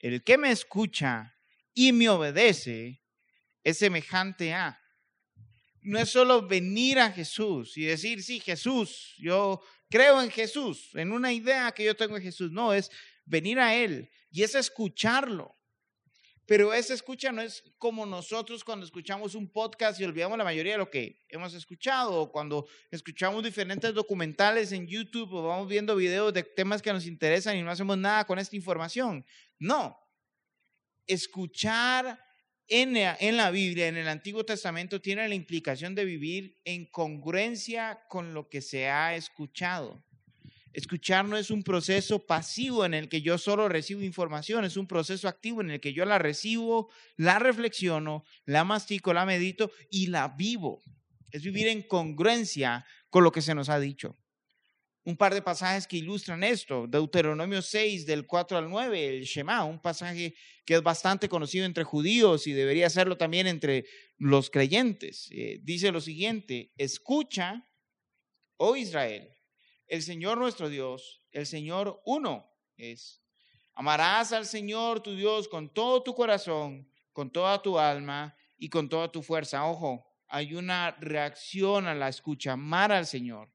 el 0.00 0.22
que 0.22 0.36
me 0.36 0.50
escucha 0.50 1.34
y 1.72 1.92
me 1.92 2.10
obedece, 2.10 3.00
es 3.64 3.78
semejante 3.78 4.52
a 4.52 4.81
no 5.82 5.98
es 5.98 6.10
solo 6.10 6.46
venir 6.46 6.98
a 6.98 7.10
Jesús 7.10 7.76
y 7.76 7.84
decir, 7.84 8.22
sí, 8.22 8.40
Jesús, 8.40 9.14
yo 9.18 9.60
creo 9.90 10.22
en 10.22 10.30
Jesús, 10.30 10.90
en 10.94 11.12
una 11.12 11.32
idea 11.32 11.72
que 11.72 11.84
yo 11.84 11.96
tengo 11.96 12.14
de 12.14 12.22
Jesús. 12.22 12.50
No, 12.50 12.72
es 12.72 12.90
venir 13.24 13.58
a 13.58 13.74
Él 13.74 14.10
y 14.30 14.42
es 14.42 14.54
escucharlo. 14.54 15.56
Pero 16.46 16.74
esa 16.74 16.92
escucha 16.92 17.30
no 17.30 17.40
es 17.40 17.62
como 17.78 18.04
nosotros 18.04 18.64
cuando 18.64 18.84
escuchamos 18.84 19.34
un 19.34 19.50
podcast 19.50 20.00
y 20.00 20.04
olvidamos 20.04 20.36
la 20.36 20.44
mayoría 20.44 20.72
de 20.72 20.78
lo 20.78 20.90
que 20.90 21.24
hemos 21.28 21.54
escuchado, 21.54 22.20
o 22.20 22.32
cuando 22.32 22.66
escuchamos 22.90 23.44
diferentes 23.44 23.94
documentales 23.94 24.72
en 24.72 24.86
YouTube 24.86 25.32
o 25.32 25.46
vamos 25.46 25.68
viendo 25.68 25.94
videos 25.94 26.32
de 26.32 26.42
temas 26.42 26.82
que 26.82 26.92
nos 26.92 27.06
interesan 27.06 27.56
y 27.56 27.62
no 27.62 27.70
hacemos 27.70 27.96
nada 27.96 28.24
con 28.24 28.38
esta 28.38 28.56
información. 28.56 29.24
No. 29.58 29.96
Escuchar 31.06 32.18
en 32.74 33.36
la, 33.36 33.50
Biblia, 33.50 33.88
en 33.88 33.98
el 33.98 34.08
Antiguo 34.08 34.44
Testamento, 34.44 35.02
tiene 35.02 35.28
la 35.28 35.34
implicación 35.34 35.94
de 35.94 36.06
vivir 36.06 36.58
en 36.64 36.86
congruencia 36.86 38.00
con 38.08 38.32
lo 38.32 38.48
que 38.48 38.62
se 38.62 38.88
ha 38.88 39.14
escuchado. 39.14 40.02
Escuchar 40.72 41.26
no 41.26 41.36
es 41.36 41.50
un 41.50 41.62
proceso 41.62 42.26
pasivo 42.26 42.86
en 42.86 42.94
el 42.94 43.10
que 43.10 43.20
yo 43.20 43.36
solo 43.36 43.68
recibo 43.68 44.00
información, 44.00 44.64
es 44.64 44.78
un 44.78 44.86
proceso 44.86 45.28
activo 45.28 45.60
en 45.60 45.70
el 45.70 45.80
que 45.80 45.92
yo 45.92 46.06
la 46.06 46.18
recibo, 46.18 46.90
la 47.16 47.38
reflexiono, 47.38 48.24
la 48.46 48.64
mastico, 48.64 49.12
la 49.12 49.26
medito 49.26 49.70
y 49.90 50.06
la 50.06 50.28
vivo. 50.28 50.82
Es 51.30 51.42
vivir 51.42 51.68
en 51.68 51.82
congruencia 51.82 52.86
con 53.10 53.22
lo 53.22 53.32
que 53.32 53.42
se 53.42 53.54
nos 53.54 53.68
ha 53.68 53.78
dicho 53.78 54.16
un 55.04 55.16
par 55.16 55.34
de 55.34 55.42
pasajes 55.42 55.86
que 55.86 55.96
ilustran 55.96 56.44
esto. 56.44 56.86
Deuteronomio 56.86 57.60
6, 57.60 58.06
del 58.06 58.26
4 58.26 58.58
al 58.58 58.70
9, 58.70 59.18
el 59.18 59.24
Shema, 59.24 59.64
un 59.64 59.80
pasaje 59.80 60.34
que 60.64 60.74
es 60.74 60.82
bastante 60.82 61.28
conocido 61.28 61.66
entre 61.66 61.84
judíos 61.84 62.46
y 62.46 62.52
debería 62.52 62.88
serlo 62.88 63.16
también 63.16 63.46
entre 63.46 63.84
los 64.18 64.50
creyentes. 64.50 65.28
Eh, 65.32 65.58
dice 65.62 65.90
lo 65.90 66.00
siguiente, 66.00 66.72
escucha, 66.76 67.68
oh 68.56 68.76
Israel, 68.76 69.28
el 69.88 70.02
Señor 70.02 70.38
nuestro 70.38 70.68
Dios, 70.68 71.22
el 71.32 71.46
Señor 71.46 72.00
uno 72.04 72.48
es. 72.76 73.22
Amarás 73.74 74.32
al 74.32 74.46
Señor 74.46 75.02
tu 75.02 75.16
Dios 75.16 75.48
con 75.48 75.72
todo 75.72 76.02
tu 76.02 76.14
corazón, 76.14 76.88
con 77.12 77.30
toda 77.30 77.60
tu 77.60 77.78
alma 77.78 78.36
y 78.56 78.68
con 78.68 78.88
toda 78.88 79.10
tu 79.10 79.22
fuerza. 79.22 79.64
Ojo, 79.64 80.06
hay 80.28 80.54
una 80.54 80.92
reacción 81.00 81.86
a 81.86 81.94
la 81.94 82.08
escucha, 82.08 82.52
amar 82.52 82.92
al 82.92 83.06
Señor. 83.06 83.50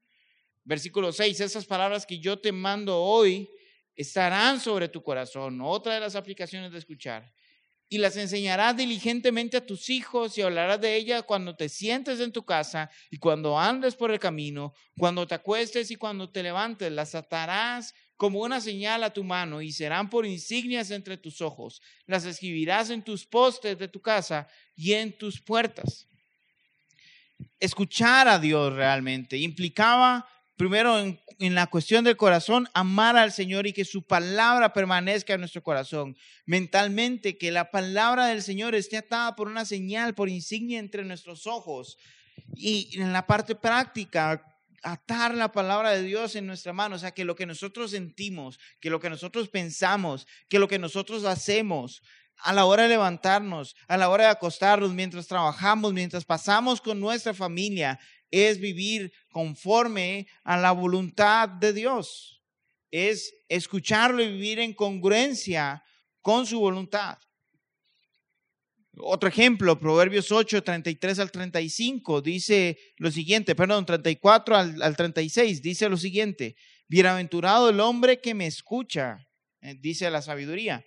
Versículo 0.68 1.12
6, 1.12 1.40
esas 1.40 1.64
palabras 1.64 2.04
que 2.04 2.18
yo 2.18 2.38
te 2.38 2.52
mando 2.52 3.00
hoy 3.00 3.48
estarán 3.96 4.60
sobre 4.60 4.90
tu 4.90 5.02
corazón. 5.02 5.62
Otra 5.62 5.94
de 5.94 6.00
las 6.00 6.14
aplicaciones 6.14 6.72
de 6.72 6.78
escuchar. 6.78 7.32
Y 7.88 7.96
las 7.96 8.18
enseñarás 8.18 8.76
diligentemente 8.76 9.56
a 9.56 9.64
tus 9.64 9.88
hijos 9.88 10.36
y 10.36 10.42
hablarás 10.42 10.78
de 10.78 10.94
ellas 10.94 11.22
cuando 11.22 11.56
te 11.56 11.70
sientes 11.70 12.20
en 12.20 12.32
tu 12.32 12.44
casa 12.44 12.90
y 13.10 13.16
cuando 13.16 13.58
andes 13.58 13.96
por 13.96 14.10
el 14.10 14.18
camino, 14.18 14.74
cuando 14.98 15.26
te 15.26 15.36
acuestes 15.36 15.90
y 15.90 15.96
cuando 15.96 16.28
te 16.28 16.42
levantes. 16.42 16.92
Las 16.92 17.14
atarás 17.14 17.94
como 18.18 18.40
una 18.40 18.60
señal 18.60 19.04
a 19.04 19.12
tu 19.14 19.24
mano 19.24 19.62
y 19.62 19.72
serán 19.72 20.10
por 20.10 20.26
insignias 20.26 20.90
entre 20.90 21.16
tus 21.16 21.40
ojos. 21.40 21.80
Las 22.04 22.26
escribirás 22.26 22.90
en 22.90 23.02
tus 23.02 23.24
postes 23.24 23.78
de 23.78 23.88
tu 23.88 24.02
casa 24.02 24.46
y 24.76 24.92
en 24.92 25.16
tus 25.16 25.40
puertas. 25.40 26.06
Escuchar 27.58 28.28
a 28.28 28.38
Dios 28.38 28.74
realmente 28.74 29.38
implicaba 29.38 30.28
primero 30.58 30.98
en, 30.98 31.54
la 31.54 31.68
cuestión 31.68 32.04
del 32.04 32.16
corazón, 32.16 32.68
amar 32.74 33.16
al 33.16 33.32
Señor 33.32 33.66
y 33.66 33.72
que 33.72 33.84
su 33.84 34.02
palabra 34.02 34.72
permanezca 34.72 35.32
en 35.32 35.40
nuestro 35.40 35.62
corazón. 35.62 36.16
Mentalmente, 36.44 37.38
que 37.38 37.52
la 37.52 37.70
palabra 37.70 38.26
del 38.26 38.42
Señor 38.42 38.74
esté 38.74 38.98
atada 38.98 39.36
por 39.36 39.46
una 39.46 39.64
señal, 39.64 40.14
por 40.14 40.28
insignia 40.28 40.80
entre 40.80 41.04
nuestros 41.04 41.46
ojos. 41.46 41.96
Y 42.54 42.90
en 43.00 43.12
la 43.12 43.26
parte 43.26 43.54
práctica, 43.54 44.44
atar 44.82 45.34
la 45.34 45.52
palabra 45.52 45.92
de 45.92 46.02
Dios 46.02 46.34
en 46.34 46.46
nuestra 46.46 46.72
mano, 46.72 46.96
o 46.96 46.98
sea, 46.98 47.12
que 47.12 47.24
lo 47.24 47.36
que 47.36 47.46
nosotros 47.46 47.92
sentimos, 47.92 48.58
que 48.80 48.90
lo 48.90 49.00
que 49.00 49.10
nosotros 49.10 49.48
pensamos, 49.48 50.26
que 50.48 50.58
lo 50.58 50.66
que 50.66 50.78
nosotros 50.80 51.24
hacemos, 51.24 52.02
a 52.40 52.52
la 52.52 52.64
hora 52.64 52.84
de 52.84 52.90
levantarnos, 52.90 53.76
a 53.88 53.96
la 53.96 54.08
hora 54.08 54.24
de 54.24 54.30
acostarnos, 54.30 54.92
mientras 54.92 55.26
trabajamos, 55.26 55.92
mientras 55.92 56.24
pasamos 56.24 56.80
con 56.80 57.00
nuestra 57.00 57.34
familia, 57.34 57.98
es 58.30 58.58
vivir 58.60 59.12
conforme 59.30 60.26
a 60.44 60.56
la 60.56 60.72
voluntad 60.72 61.48
de 61.48 61.72
Dios. 61.72 62.42
Es 62.90 63.34
escucharlo 63.48 64.22
y 64.22 64.32
vivir 64.32 64.60
en 64.60 64.74
congruencia 64.74 65.82
con 66.20 66.46
su 66.46 66.60
voluntad. 66.60 67.18
Otro 69.00 69.28
ejemplo, 69.28 69.78
Proverbios 69.78 70.32
8, 70.32 70.62
33 70.62 71.18
al 71.20 71.30
35, 71.30 72.20
dice 72.20 72.78
lo 72.96 73.10
siguiente, 73.10 73.54
perdón, 73.54 73.86
34 73.86 74.56
al, 74.56 74.82
al 74.82 74.96
36, 74.96 75.62
dice 75.62 75.88
lo 75.88 75.96
siguiente, 75.96 76.56
bienaventurado 76.88 77.68
el 77.68 77.78
hombre 77.78 78.20
que 78.20 78.34
me 78.34 78.46
escucha, 78.46 79.28
eh, 79.60 79.76
dice 79.78 80.10
la 80.10 80.20
sabiduría, 80.20 80.84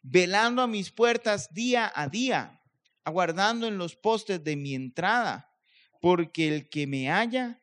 velando 0.00 0.62
a 0.62 0.66
mis 0.66 0.90
puertas 0.90 1.52
día 1.52 1.92
a 1.94 2.08
día, 2.08 2.62
aguardando 3.04 3.66
en 3.66 3.76
los 3.76 3.94
postes 3.94 4.42
de 4.42 4.56
mi 4.56 4.74
entrada 4.74 5.53
porque 6.04 6.48
el 6.48 6.68
que 6.68 6.86
me 6.86 7.08
halla, 7.08 7.62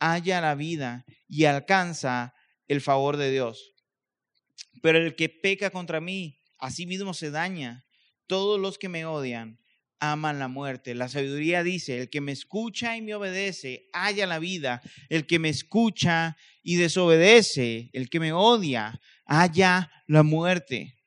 halla 0.00 0.40
la 0.40 0.56
vida 0.56 1.06
y 1.28 1.44
alcanza 1.44 2.34
el 2.66 2.80
favor 2.80 3.16
de 3.16 3.30
Dios. 3.30 3.74
Pero 4.82 4.98
el 4.98 5.14
que 5.14 5.28
peca 5.28 5.70
contra 5.70 6.00
mí, 6.00 6.40
a 6.58 6.72
sí 6.72 6.84
mismo 6.84 7.14
se 7.14 7.30
daña. 7.30 7.86
Todos 8.26 8.58
los 8.58 8.76
que 8.76 8.88
me 8.88 9.06
odian 9.06 9.60
aman 10.00 10.40
la 10.40 10.48
muerte. 10.48 10.96
La 10.96 11.08
sabiduría 11.08 11.62
dice, 11.62 12.00
el 12.00 12.10
que 12.10 12.20
me 12.20 12.32
escucha 12.32 12.96
y 12.96 13.02
me 13.02 13.14
obedece, 13.14 13.88
halla 13.92 14.26
la 14.26 14.40
vida. 14.40 14.82
El 15.08 15.28
que 15.28 15.38
me 15.38 15.50
escucha 15.50 16.36
y 16.64 16.74
desobedece, 16.74 17.90
el 17.92 18.10
que 18.10 18.18
me 18.18 18.32
odia, 18.32 19.00
halla 19.26 19.92
la 20.08 20.24
muerte. 20.24 20.98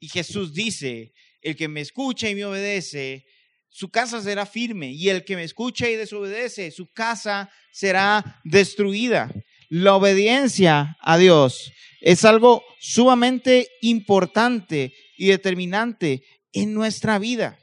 Y 0.00 0.08
Jesús 0.08 0.52
dice, 0.52 1.14
el 1.40 1.56
que 1.56 1.68
me 1.68 1.80
escucha 1.80 2.28
y 2.28 2.34
me 2.34 2.44
obedece, 2.44 3.24
su 3.74 3.88
casa 3.88 4.22
será 4.22 4.46
firme 4.46 4.92
y 4.92 5.08
el 5.08 5.24
que 5.24 5.34
me 5.34 5.42
escucha 5.42 5.90
y 5.90 5.96
desobedece, 5.96 6.70
su 6.70 6.92
casa 6.92 7.50
será 7.72 8.40
destruida. 8.44 9.34
La 9.68 9.96
obediencia 9.96 10.96
a 11.00 11.18
Dios 11.18 11.72
es 12.00 12.24
algo 12.24 12.62
sumamente 12.78 13.68
importante 13.80 14.94
y 15.16 15.26
determinante 15.26 16.22
en 16.52 16.72
nuestra 16.72 17.18
vida. 17.18 17.58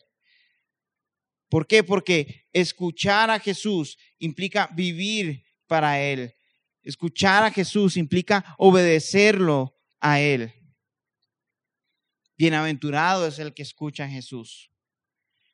¿Por 1.50 1.66
qué? 1.66 1.82
Porque 1.82 2.44
escuchar 2.52 3.30
a 3.30 3.40
Jesús 3.40 3.98
implica 4.20 4.70
vivir 4.76 5.46
para 5.66 6.02
Él. 6.02 6.36
Escuchar 6.84 7.46
a 7.46 7.52
Jesús 7.52 7.96
implica 7.96 8.54
obedecerlo 8.58 9.78
a 10.02 10.20
Él. 10.20 10.54
Bienaventurado 12.38 13.28
es 13.28 13.40
el 13.40 13.54
que 13.54 13.62
escucha 13.62 14.04
a 14.04 14.10
Jesús 14.10 14.71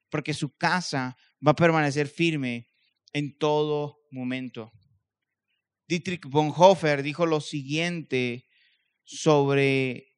porque 0.09 0.33
su 0.33 0.55
casa 0.55 1.17
va 1.45 1.51
a 1.51 1.55
permanecer 1.55 2.07
firme 2.07 2.69
en 3.13 3.37
todo 3.37 3.99
momento. 4.11 4.71
Dietrich 5.87 6.25
Bonhoeffer 6.25 7.01
dijo 7.03 7.25
lo 7.25 7.39
siguiente 7.39 8.47
sobre 9.03 10.17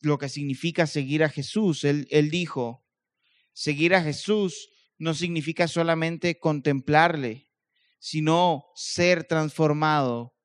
lo 0.00 0.18
que 0.18 0.28
significa 0.28 0.86
seguir 0.86 1.22
a 1.22 1.28
Jesús. 1.28 1.84
Él, 1.84 2.08
él 2.10 2.30
dijo, 2.30 2.84
seguir 3.52 3.94
a 3.94 4.02
Jesús 4.02 4.68
no 4.98 5.14
significa 5.14 5.68
solamente 5.68 6.38
contemplarle, 6.38 7.48
sino 7.98 8.64
ser 8.74 9.24
transformado 9.24 10.36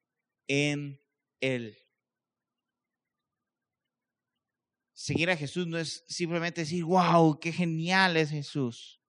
en 0.47 0.99
Él. 1.39 1.86
Seguir 4.99 5.29
a 5.29 5.37
Jesús 5.37 5.67
no 5.67 5.77
es 5.77 6.03
simplemente 6.07 6.61
decir, 6.61 6.83
wow, 6.83 7.39
qué 7.39 7.51
genial 7.51 8.17
es 8.17 8.31
Jesús. 8.31 8.99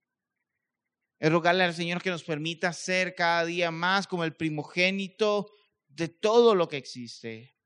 Es 1.18 1.32
rogarle 1.32 1.64
al 1.64 1.72
Señor 1.72 2.02
que 2.02 2.10
nos 2.10 2.24
permita 2.24 2.74
ser 2.74 3.14
cada 3.14 3.46
día 3.46 3.70
más 3.70 4.06
como 4.06 4.22
el 4.22 4.36
primogénito 4.36 5.50
de 5.88 6.08
todo 6.08 6.54
lo 6.54 6.68
que 6.68 6.76
existe, 6.76 7.56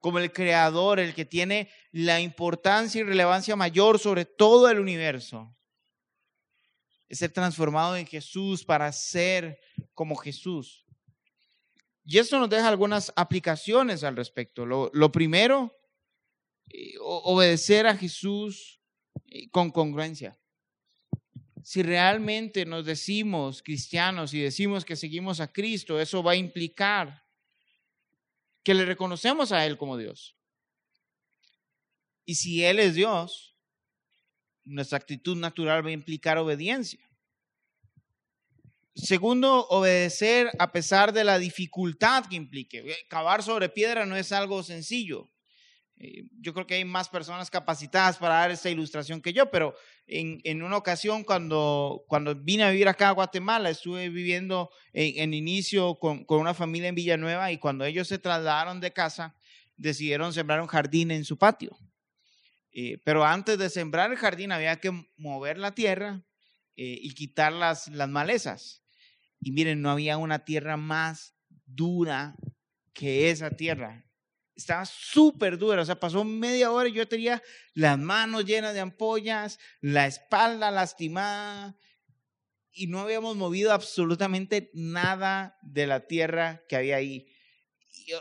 como 0.00 0.18
el 0.18 0.34
creador, 0.34 1.00
el 1.00 1.14
que 1.14 1.24
tiene 1.24 1.70
la 1.92 2.20
importancia 2.20 3.00
y 3.00 3.04
relevancia 3.04 3.56
mayor 3.56 3.98
sobre 3.98 4.26
todo 4.26 4.68
el 4.68 4.78
universo. 4.78 5.56
Es 7.08 7.20
ser 7.20 7.32
transformado 7.32 7.96
en 7.96 8.06
Jesús 8.06 8.66
para 8.66 8.92
ser 8.92 9.58
como 9.94 10.14
Jesús. 10.14 10.84
Y 12.04 12.18
esto 12.18 12.38
nos 12.38 12.50
deja 12.50 12.68
algunas 12.68 13.10
aplicaciones 13.16 14.04
al 14.04 14.14
respecto. 14.14 14.66
Lo, 14.66 14.90
lo 14.92 15.10
primero 15.10 15.79
obedecer 17.00 17.86
a 17.86 17.96
Jesús 17.96 18.80
eh, 19.26 19.48
con 19.50 19.70
congruencia. 19.70 20.38
Si 21.62 21.82
realmente 21.82 22.64
nos 22.64 22.86
decimos 22.86 23.62
cristianos 23.62 24.32
y 24.34 24.40
decimos 24.40 24.84
que 24.84 24.96
seguimos 24.96 25.40
a 25.40 25.52
Cristo, 25.52 26.00
eso 26.00 26.22
va 26.22 26.32
a 26.32 26.36
implicar 26.36 27.24
que 28.62 28.74
le 28.74 28.84
reconocemos 28.84 29.52
a 29.52 29.64
Él 29.66 29.76
como 29.76 29.96
Dios. 29.96 30.36
Y 32.24 32.36
si 32.36 32.64
Él 32.64 32.78
es 32.78 32.94
Dios, 32.94 33.56
nuestra 34.64 34.98
actitud 34.98 35.36
natural 35.36 35.84
va 35.84 35.90
a 35.90 35.92
implicar 35.92 36.38
obediencia. 36.38 37.00
Segundo, 38.94 39.66
obedecer 39.68 40.50
a 40.58 40.72
pesar 40.72 41.12
de 41.12 41.24
la 41.24 41.38
dificultad 41.38 42.26
que 42.26 42.36
implique. 42.36 42.96
Cavar 43.08 43.42
sobre 43.42 43.68
piedra 43.68 44.04
no 44.04 44.16
es 44.16 44.32
algo 44.32 44.62
sencillo. 44.62 45.29
Eh, 46.02 46.24
yo 46.40 46.54
creo 46.54 46.66
que 46.66 46.76
hay 46.76 46.84
más 46.86 47.10
personas 47.10 47.50
capacitadas 47.50 48.16
para 48.16 48.36
dar 48.36 48.50
esta 48.50 48.70
ilustración 48.70 49.20
que 49.20 49.34
yo, 49.34 49.50
pero 49.50 49.74
en, 50.06 50.40
en 50.44 50.62
una 50.62 50.78
ocasión 50.78 51.24
cuando, 51.24 52.04
cuando 52.08 52.34
vine 52.34 52.64
a 52.64 52.70
vivir 52.70 52.88
acá 52.88 53.10
a 53.10 53.12
Guatemala, 53.12 53.68
estuve 53.68 54.08
viviendo 54.08 54.70
en, 54.94 55.34
inicio 55.34 55.96
con, 55.96 56.24
con, 56.24 56.40
una 56.40 56.54
familia 56.54 56.88
en 56.88 56.94
Villanueva 56.94 57.52
y 57.52 57.58
cuando 57.58 57.84
ellos 57.84 58.08
se 58.08 58.18
trasladaron 58.18 58.80
de 58.80 58.94
casa, 58.94 59.36
decidieron 59.76 60.32
sembrar 60.32 60.62
un 60.62 60.68
jardín 60.68 61.10
en 61.10 61.26
su 61.26 61.36
patio. 61.36 61.76
Eh, 62.72 62.98
pero 63.04 63.26
antes 63.26 63.58
de 63.58 63.68
sembrar 63.68 64.10
el 64.10 64.16
jardín 64.16 64.52
había 64.52 64.76
que 64.76 64.92
mover 65.18 65.58
la 65.58 65.74
tierra 65.74 66.24
eh, 66.76 66.98
y 67.02 67.12
quitar 67.12 67.52
las, 67.52 67.88
las 67.88 68.08
malezas. 68.08 68.82
Y 69.38 69.52
miren, 69.52 69.82
no 69.82 69.90
había 69.90 70.16
una 70.16 70.46
tierra 70.46 70.78
más 70.78 71.34
dura 71.66 72.36
que 72.94 73.28
esa 73.28 73.50
tierra 73.50 74.09
estaba 74.60 74.84
súper 74.84 75.58
dura, 75.58 75.82
o 75.82 75.84
sea, 75.84 75.98
pasó 75.98 76.24
media 76.24 76.70
hora 76.70 76.88
y 76.88 76.92
yo 76.92 77.08
tenía 77.08 77.42
las 77.74 77.98
manos 77.98 78.44
llenas 78.44 78.74
de 78.74 78.80
ampollas, 78.80 79.58
la 79.80 80.06
espalda 80.06 80.70
lastimada 80.70 81.76
y 82.72 82.86
no 82.86 83.00
habíamos 83.00 83.36
movido 83.36 83.72
absolutamente 83.72 84.70
nada 84.74 85.58
de 85.62 85.86
la 85.86 86.06
tierra 86.06 86.62
que 86.68 86.76
había 86.76 86.96
ahí. 86.96 87.26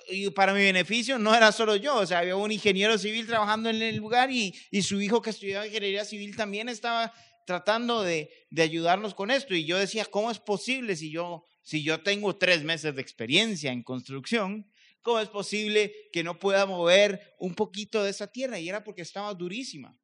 Y, 0.10 0.30
para 0.32 0.54
mi 0.54 0.62
beneficio 0.62 1.20
no 1.20 1.36
era 1.36 1.52
solo 1.52 1.76
yo, 1.76 1.98
o 1.98 2.06
sea, 2.06 2.20
había 2.20 2.36
un 2.36 2.52
ingeniero 2.52 2.98
civil 2.98 3.28
trabajando 3.28 3.70
en 3.70 3.82
el 3.82 3.96
lugar 3.96 4.32
y, 4.32 4.54
y 4.72 4.82
su 4.82 5.00
hijo 5.02 5.22
que 5.22 5.30
estudiaba 5.30 5.68
ingeniería 5.68 6.06
civil 6.06 6.36
también 6.36 6.70
estaba 6.70 7.14
tratando 7.46 8.02
de, 8.02 8.30
de, 8.50 8.62
ayudarnos 8.62 9.14
con 9.14 9.32
esto. 9.32 9.56
Y 9.56 9.66
yo 9.66 9.78
decía, 9.78 10.06
¿cómo 10.06 10.32
es 10.32 10.40
posible 10.40 10.96
si 10.96 11.12
yo, 11.12 11.46
si 11.62 11.84
yo 11.84 12.02
tengo 12.02 12.36
tres 12.36 12.64
meses 12.64 12.96
de 12.96 13.02
experiencia 13.02 13.72
en 13.72 13.84
construcción? 13.84 14.70
¿Cómo 15.02 15.20
es 15.20 15.30
posible 15.30 16.10
que 16.12 16.24
no 16.24 16.40
pueda 16.40 16.66
mover 16.66 17.36
un 17.40 17.56
poquito 17.56 18.04
de 18.04 18.10
esa 18.10 18.28
tierra? 18.28 18.60
Y 18.60 18.68
era 18.68 18.84
porque 18.84 19.02
estaba 19.02 19.34
durísima. 19.34 19.98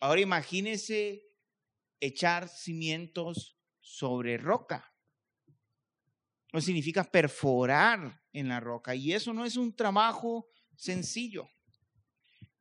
Ahora 0.00 0.20
imagínese 0.20 1.26
echar 2.00 2.48
cimientos 2.48 3.58
sobre 3.80 4.36
roca. 4.36 4.94
No 6.52 6.60
significa 6.60 7.04
perforar 7.04 8.22
en 8.32 8.48
la 8.48 8.60
roca. 8.60 8.94
Y 8.94 9.12
eso 9.12 9.32
no 9.32 9.44
es 9.44 9.56
un 9.56 9.74
trabajo 9.74 10.48
sencillo, 10.76 11.48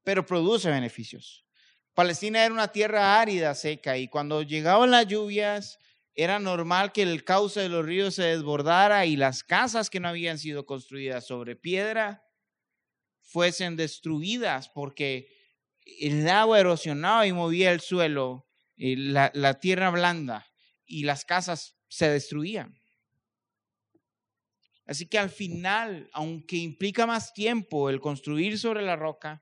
pero 0.04 0.26
produce 0.26 0.70
beneficios. 0.70 1.46
Palestina 1.94 2.44
era 2.46 2.54
una 2.54 2.72
tierra 2.72 3.20
árida, 3.20 3.56
seca, 3.56 3.98
y 3.98 4.08
cuando 4.08 4.42
llegaban 4.42 4.92
las 4.92 5.08
lluvias, 5.08 5.80
era 6.22 6.38
normal 6.38 6.92
que 6.92 7.02
el 7.02 7.24
cauce 7.24 7.62
de 7.62 7.70
los 7.70 7.86
ríos 7.86 8.16
se 8.16 8.24
desbordara 8.24 9.06
y 9.06 9.16
las 9.16 9.42
casas 9.42 9.90
que 9.90 10.02
no 10.02 10.10
habían 10.10 10.38
sido 10.38 10.66
construidas 10.66 11.26
sobre 11.26 11.56
piedra 11.56 12.26
fuesen 13.22 13.78
destruidas 13.78 14.68
porque 14.68 15.30
el 15.86 16.28
agua 16.28 16.60
erosionaba 16.60 17.26
y 17.26 17.32
movía 17.32 17.72
el 17.72 17.80
suelo, 17.80 18.50
la, 18.76 19.32
la 19.34 19.62
tierra 19.62 19.92
blanda 19.92 20.46
y 20.86 21.04
las 21.04 21.24
casas 21.24 21.78
se 21.88 22.10
destruían. 22.10 22.78
Así 24.86 25.06
que 25.06 25.20
al 25.20 25.30
final, 25.30 26.10
aunque 26.12 26.58
implica 26.58 27.08
más 27.08 27.32
tiempo 27.34 27.90
el 27.90 28.02
construir 28.02 28.60
sobre 28.60 28.82
la 28.82 28.98
roca, 28.98 29.42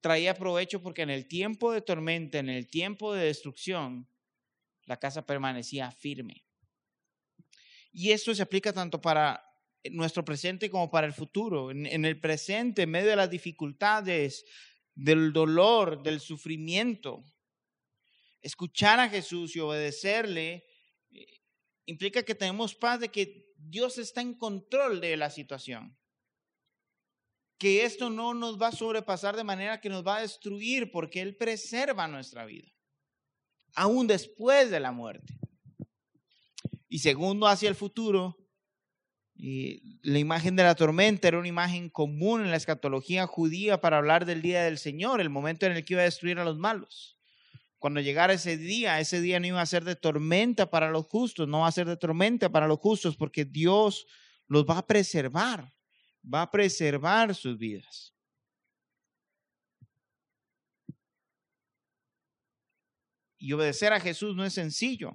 traía 0.00 0.34
provecho 0.34 0.82
porque 0.82 1.02
en 1.02 1.10
el 1.10 1.28
tiempo 1.28 1.70
de 1.70 1.80
tormenta, 1.80 2.40
en 2.40 2.48
el 2.48 2.66
tiempo 2.66 3.14
de 3.14 3.26
destrucción, 3.26 4.08
la 4.88 4.96
casa 4.96 5.24
permanecía 5.24 5.90
firme. 5.90 6.44
Y 7.92 8.10
esto 8.10 8.34
se 8.34 8.42
aplica 8.42 8.72
tanto 8.72 9.00
para 9.00 9.44
nuestro 9.90 10.24
presente 10.24 10.70
como 10.70 10.90
para 10.90 11.06
el 11.06 11.12
futuro. 11.12 11.70
En, 11.70 12.04
el 12.04 12.18
presente, 12.18 12.82
en 12.82 12.90
medio 12.90 13.10
de 13.10 13.16
las 13.16 13.30
dificultades, 13.30 14.44
del 14.94 15.32
dolor, 15.32 16.02
del 16.02 16.20
sufrimiento, 16.20 17.22
escuchar 18.40 18.98
a 18.98 19.10
Jesús 19.10 19.54
y 19.54 19.60
obedecerle 19.60 20.64
eh, 21.10 21.26
implica 21.84 22.24
que 22.24 22.34
tenemos 22.34 22.74
paz 22.74 23.00
de 23.00 23.10
que 23.10 23.46
Dios 23.56 23.98
está 23.98 24.22
en 24.22 24.34
control 24.34 25.00
de 25.00 25.16
la 25.16 25.30
situación. 25.30 25.96
Que 27.58 27.84
esto 27.84 28.08
no 28.08 28.34
nos 28.34 28.60
va 28.60 28.68
a 28.68 28.72
sobrepasar 28.72 29.36
de 29.36 29.44
manera 29.44 29.80
que 29.80 29.88
nos 29.88 30.06
va 30.06 30.16
a 30.16 30.22
destruir 30.22 30.90
porque 30.90 31.20
Él 31.20 31.36
preserva 31.36 32.08
nuestra 32.08 32.46
vida 32.46 32.77
aún 33.74 34.06
después 34.06 34.70
de 34.70 34.80
la 34.80 34.92
muerte. 34.92 35.38
Y 36.88 37.00
segundo, 37.00 37.46
hacia 37.46 37.68
el 37.68 37.74
futuro, 37.74 38.36
la 39.34 40.18
imagen 40.18 40.56
de 40.56 40.64
la 40.64 40.74
tormenta 40.74 41.28
era 41.28 41.38
una 41.38 41.48
imagen 41.48 41.90
común 41.90 42.42
en 42.42 42.50
la 42.50 42.56
escatología 42.56 43.26
judía 43.26 43.80
para 43.80 43.98
hablar 43.98 44.26
del 44.26 44.42
día 44.42 44.64
del 44.64 44.78
Señor, 44.78 45.20
el 45.20 45.30
momento 45.30 45.66
en 45.66 45.72
el 45.72 45.84
que 45.84 45.94
iba 45.94 46.02
a 46.02 46.06
destruir 46.06 46.38
a 46.38 46.44
los 46.44 46.58
malos. 46.58 47.18
Cuando 47.78 48.00
llegara 48.00 48.32
ese 48.32 48.56
día, 48.56 48.98
ese 48.98 49.20
día 49.20 49.38
no 49.38 49.46
iba 49.46 49.60
a 49.60 49.66
ser 49.66 49.84
de 49.84 49.94
tormenta 49.94 50.70
para 50.70 50.90
los 50.90 51.06
justos, 51.06 51.46
no 51.46 51.60
va 51.60 51.68
a 51.68 51.72
ser 51.72 51.86
de 51.86 51.96
tormenta 51.96 52.50
para 52.50 52.66
los 52.66 52.80
justos, 52.80 53.16
porque 53.16 53.44
Dios 53.44 54.06
los 54.48 54.64
va 54.64 54.78
a 54.78 54.86
preservar, 54.86 55.72
va 56.22 56.42
a 56.42 56.50
preservar 56.50 57.34
sus 57.36 57.56
vidas. 57.56 58.14
Y 63.38 63.52
obedecer 63.52 63.92
a 63.92 64.00
Jesús 64.00 64.36
no 64.36 64.44
es 64.44 64.52
sencillo. 64.52 65.14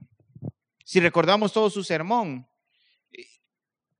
Si 0.86 1.00
recordamos 1.00 1.54
todo 1.54 1.70
su 1.70 1.84
sermón, 1.84 2.48
eh, 3.12 3.26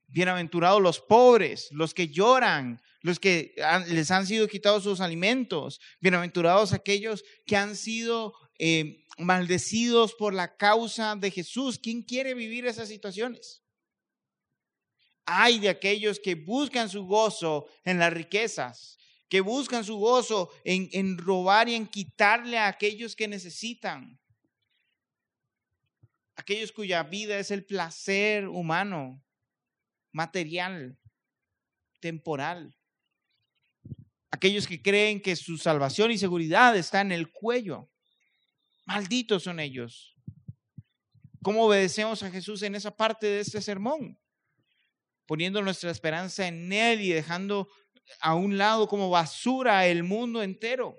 bienaventurados 0.08 0.82
los 0.82 1.00
pobres, 1.00 1.70
los 1.72 1.94
que 1.94 2.08
lloran, 2.08 2.82
los 3.02 3.20
que 3.20 3.54
les 3.88 4.12
han 4.12 4.26
sido 4.26 4.48
quitados 4.48 4.84
sus 4.84 5.02
alimentos, 5.02 5.80
bienaventurados 6.00 6.72
aquellos 6.72 7.24
que 7.46 7.58
han 7.58 7.76
sido 7.76 8.34
eh, 8.60 9.06
maldecidos 9.18 10.14
por 10.14 10.34
la 10.34 10.56
causa 10.56 11.16
de 11.16 11.30
Jesús. 11.30 11.80
¿Quién 11.80 12.02
quiere 12.02 12.34
vivir 12.34 12.66
esas 12.66 12.88
situaciones? 12.88 13.62
Hay 15.26 15.60
de 15.60 15.70
aquellos 15.70 16.20
que 16.20 16.36
buscan 16.36 16.90
su 16.90 17.06
gozo 17.06 17.68
en 17.84 18.00
las 18.00 18.14
riquezas, 18.14 18.98
que 19.34 19.42
buscan 19.42 19.84
su 19.84 19.98
gozo 19.98 20.52
en, 20.64 20.90
en 20.92 21.18
robar 21.18 21.68
y 21.68 21.74
en 21.74 21.88
quitarle 21.88 22.60
a 22.60 22.68
aquellos 22.68 23.16
que 23.16 23.28
necesitan. 23.28 24.20
Aquellos 26.36 26.72
cuya 26.72 27.02
vida 27.02 27.40
es 27.40 27.50
el 27.50 27.66
placer 27.66 28.48
humano, 28.48 29.26
material, 30.12 31.00
temporal. 32.00 32.78
Aquellos 34.30 34.68
que 34.68 34.84
creen 34.84 35.20
que 35.20 35.36
su 35.36 35.58
salvación 35.58 36.12
y 36.12 36.20
seguridad 36.20 36.78
está 36.78 37.02
en 37.02 37.12
el 37.12 37.32
cuello. 37.32 37.90
malditos 38.86 39.42
son 39.42 39.60
ellos. 39.60 40.16
¿Cómo 41.42 41.66
obedecemos 41.66 42.22
a 42.22 42.30
Jesús 42.30 42.62
en 42.62 42.76
esa 42.76 42.96
parte 42.96 43.26
de 43.26 43.40
este 43.40 43.64
sermón? 43.64 44.16
Poniendo 45.26 45.60
nuestra 45.64 45.90
esperanza 45.90 46.48
en 46.48 46.72
Él 46.72 47.02
y 47.02 47.10
dejando 47.10 47.68
a 48.20 48.36
un 48.36 48.58
lado 48.58 48.88
como 48.88 49.10
basura 49.10 49.88
el 49.88 50.04
mundo 50.04 50.42
entero. 50.42 50.98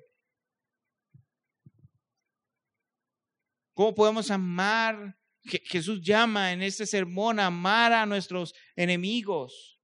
¿Cómo 3.74 3.94
podemos 3.94 4.30
amar? 4.30 5.18
Jesús 5.42 6.00
llama 6.00 6.52
en 6.52 6.62
este 6.62 6.86
sermón 6.86 7.38
a 7.38 7.46
amar 7.46 7.92
a 7.92 8.06
nuestros 8.06 8.54
enemigos, 8.76 9.80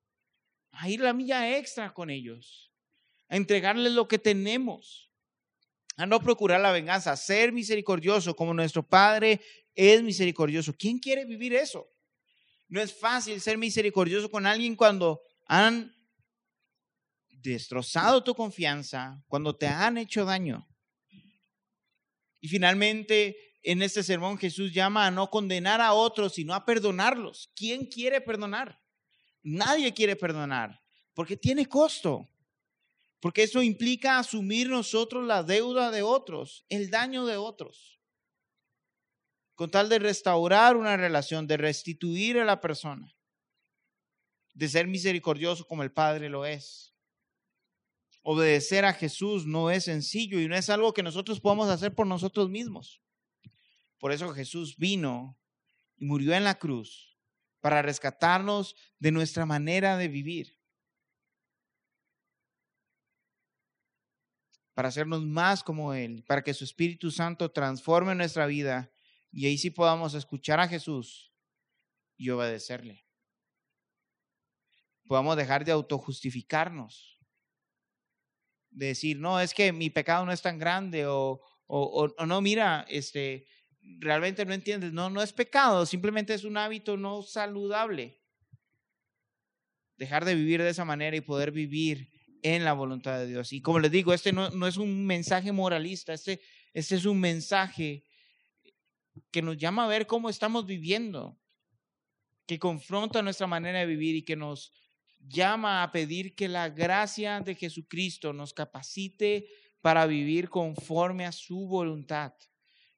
a 0.71 0.89
ir 0.89 1.01
la 1.01 1.13
milla 1.13 1.59
extra 1.59 1.93
con 1.93 2.09
ellos, 2.09 2.73
a 3.29 3.37
entregarles 3.37 3.93
lo 3.93 4.09
que 4.09 4.19
tenemos, 4.19 5.11
a 5.97 6.07
no 6.07 6.21
procurar 6.21 6.61
la 6.61 6.73
venganza, 6.73 7.13
a 7.13 7.17
ser 7.17 7.53
misericordioso 7.53 8.35
como 8.35 8.55
nuestro 8.55 8.83
Padre 8.83 9.41
es 9.75 10.03
misericordioso. 10.03 10.75
¿Quién 10.79 10.99
quiere 10.99 11.25
vivir 11.25 11.55
eso? 11.55 11.91
No 12.69 12.81
es 12.81 12.93
fácil 12.93 13.41
ser 13.41 13.59
misericordioso 13.59 14.31
con 14.31 14.47
alguien 14.47 14.77
cuando 14.77 15.21
han 15.47 15.95
destrozado 17.43 18.23
tu 18.23 18.35
confianza, 18.35 19.23
cuando 19.29 19.57
te 19.57 19.67
han 19.67 19.99
hecho 19.99 20.25
daño. 20.25 20.69
Y 22.41 22.49
finalmente, 22.49 23.37
en 23.63 23.83
este 23.83 24.03
sermón 24.03 24.39
Jesús 24.39 24.73
llama 24.73 25.07
a 25.07 25.11
no 25.11 25.31
condenar 25.31 25.81
a 25.81 25.93
otros, 25.93 26.35
sino 26.35 26.55
a 26.55 26.65
perdonarlos. 26.65 27.51
¿Quién 27.55 27.87
quiere 27.87 28.21
perdonar? 28.21 28.81
Nadie 29.43 29.93
quiere 29.93 30.17
perdonar, 30.17 30.83
porque 31.15 31.37
tiene 31.37 31.67
costo. 31.67 32.29
Porque 33.21 33.43
eso 33.43 33.63
implica 33.63 34.19
asumir 34.19 34.69
nosotros 34.71 35.27
la 35.27 35.43
deuda 35.43 35.91
de 35.91 36.03
otros, 36.03 36.65
el 36.71 36.91
daño 36.91 37.27
de 37.27 37.37
otros. 37.37 38.01
Con 39.55 39.71
tal 39.71 39.91
de 39.91 39.99
restaurar 39.99 40.75
una 40.75 40.97
relación, 40.97 41.47
de 41.47 41.59
restituir 41.59 42.39
a 42.39 42.47
la 42.47 42.63
persona, 42.63 43.15
de 44.55 44.69
ser 44.69 44.87
misericordioso 44.87 45.67
como 45.67 45.83
el 45.83 45.93
Padre 45.93 46.31
lo 46.31 46.47
es. 46.47 46.90
Obedecer 48.23 48.85
a 48.85 48.93
Jesús 48.93 49.47
no 49.47 49.71
es 49.71 49.85
sencillo 49.85 50.41
y 50.41 50.49
no 50.49 50.55
es 50.55 50.69
algo 50.69 50.93
que 50.93 51.03
nosotros 51.03 51.41
podamos 51.41 51.69
hacer 51.69 51.95
por 51.95 52.07
nosotros 52.07 52.51
mismos. 52.51 53.01
Por 53.99 54.13
eso 54.13 54.33
Jesús 54.33 54.77
vino 54.77 55.39
y 55.97 56.07
murió 56.07 56.35
en 56.35 56.45
la 56.45 56.59
cruz 56.59 57.19
para 57.61 57.83
rescatarnos 57.83 58.75
de 58.99 59.13
nuestra 59.13 59.47
manera 59.47 59.97
de 59.97 60.09
vivir. 60.09 60.59
Para 64.75 64.89
hacernos 64.89 65.23
más 65.27 65.63
como 65.63 65.93
Él, 65.93 66.25
para 66.27 66.43
que 66.43 66.55
su 66.55 66.65
Espíritu 66.65 67.11
Santo 67.11 67.51
transforme 67.51 68.15
nuestra 68.15 68.47
vida 68.47 68.91
y 69.31 69.47
ahí 69.47 69.59
sí 69.59 69.71
podamos 69.71 70.15
escuchar 70.15 70.61
a 70.61 70.69
Jesús 70.69 71.33
y 72.17 72.31
obedecerle. 72.31 73.07
Podamos 75.07 75.37
dejar 75.37 75.65
de 75.65 75.73
autojustificarnos, 75.73 77.20
de 78.71 78.87
decir, 78.87 79.19
no, 79.19 79.41
es 79.41 79.55
que 79.55 79.73
mi 79.73 79.91
pecado 79.91 80.25
no 80.25 80.33
es 80.33 80.43
tan 80.43 80.59
grande 80.59 81.07
o, 81.07 81.41
o, 81.67 82.09
no, 82.27 82.41
mira, 82.41 82.85
este, 82.89 83.47
realmente 83.99 84.45
no 84.45 84.55
entiendes, 84.55 84.93
no, 84.93 85.11
no 85.11 85.23
es 85.23 85.33
pecado, 85.33 85.87
simplemente 85.87 86.35
es 86.35 86.45
un 86.45 86.57
hábito 86.57 86.97
no 86.97 87.23
saludable. 87.23 88.21
Dejar 89.97 90.25
de 90.25 90.35
vivir 90.35 90.63
de 90.63 90.71
esa 90.71 90.85
manera 90.85 91.17
y 91.17 91.21
poder 91.21 91.53
vivir 91.53 92.11
en 92.43 92.65
la 92.65 92.73
voluntad 92.73 93.19
de 93.19 93.27
Dios. 93.27 93.53
Y 93.53 93.61
como 93.61 93.81
les 93.81 93.91
digo, 93.91 94.15
este 94.15 94.33
no, 94.33 94.51
no 94.51 94.67
es 94.67 94.79
un 94.79 95.07
mensaje 95.07 95.53
moralista, 95.53 96.13
este, 96.13 96.41
este 96.73 96.97
es 96.97 97.05
un 97.05 97.21
mensaje 97.21 98.05
que 99.31 99.43
nos 99.43 99.57
llama 99.59 99.85
a 99.85 99.89
ver 99.89 100.07
cómo 100.07 100.31
estamos 100.31 100.67
viviendo, 100.67 101.39
que 102.47 102.59
confronta 102.59 103.23
nuestra 103.23 103.47
manera 103.47 103.81
de 103.81 103.87
vivir 103.87 104.17
y 104.17 104.23
que 104.23 104.37
nos 104.37 104.73
llama 105.21 105.83
a 105.83 105.93
pedir 105.93 106.35
que 106.35 106.49
la 106.49 106.69
gracia 106.69 107.41
de 107.41 107.55
Jesucristo 107.55 108.33
nos 108.33 108.53
capacite 108.53 109.47
para 109.81 110.07
vivir 110.07 110.49
conforme 110.49 111.27
a 111.27 111.33
su 111.33 111.67
voluntad 111.67 112.33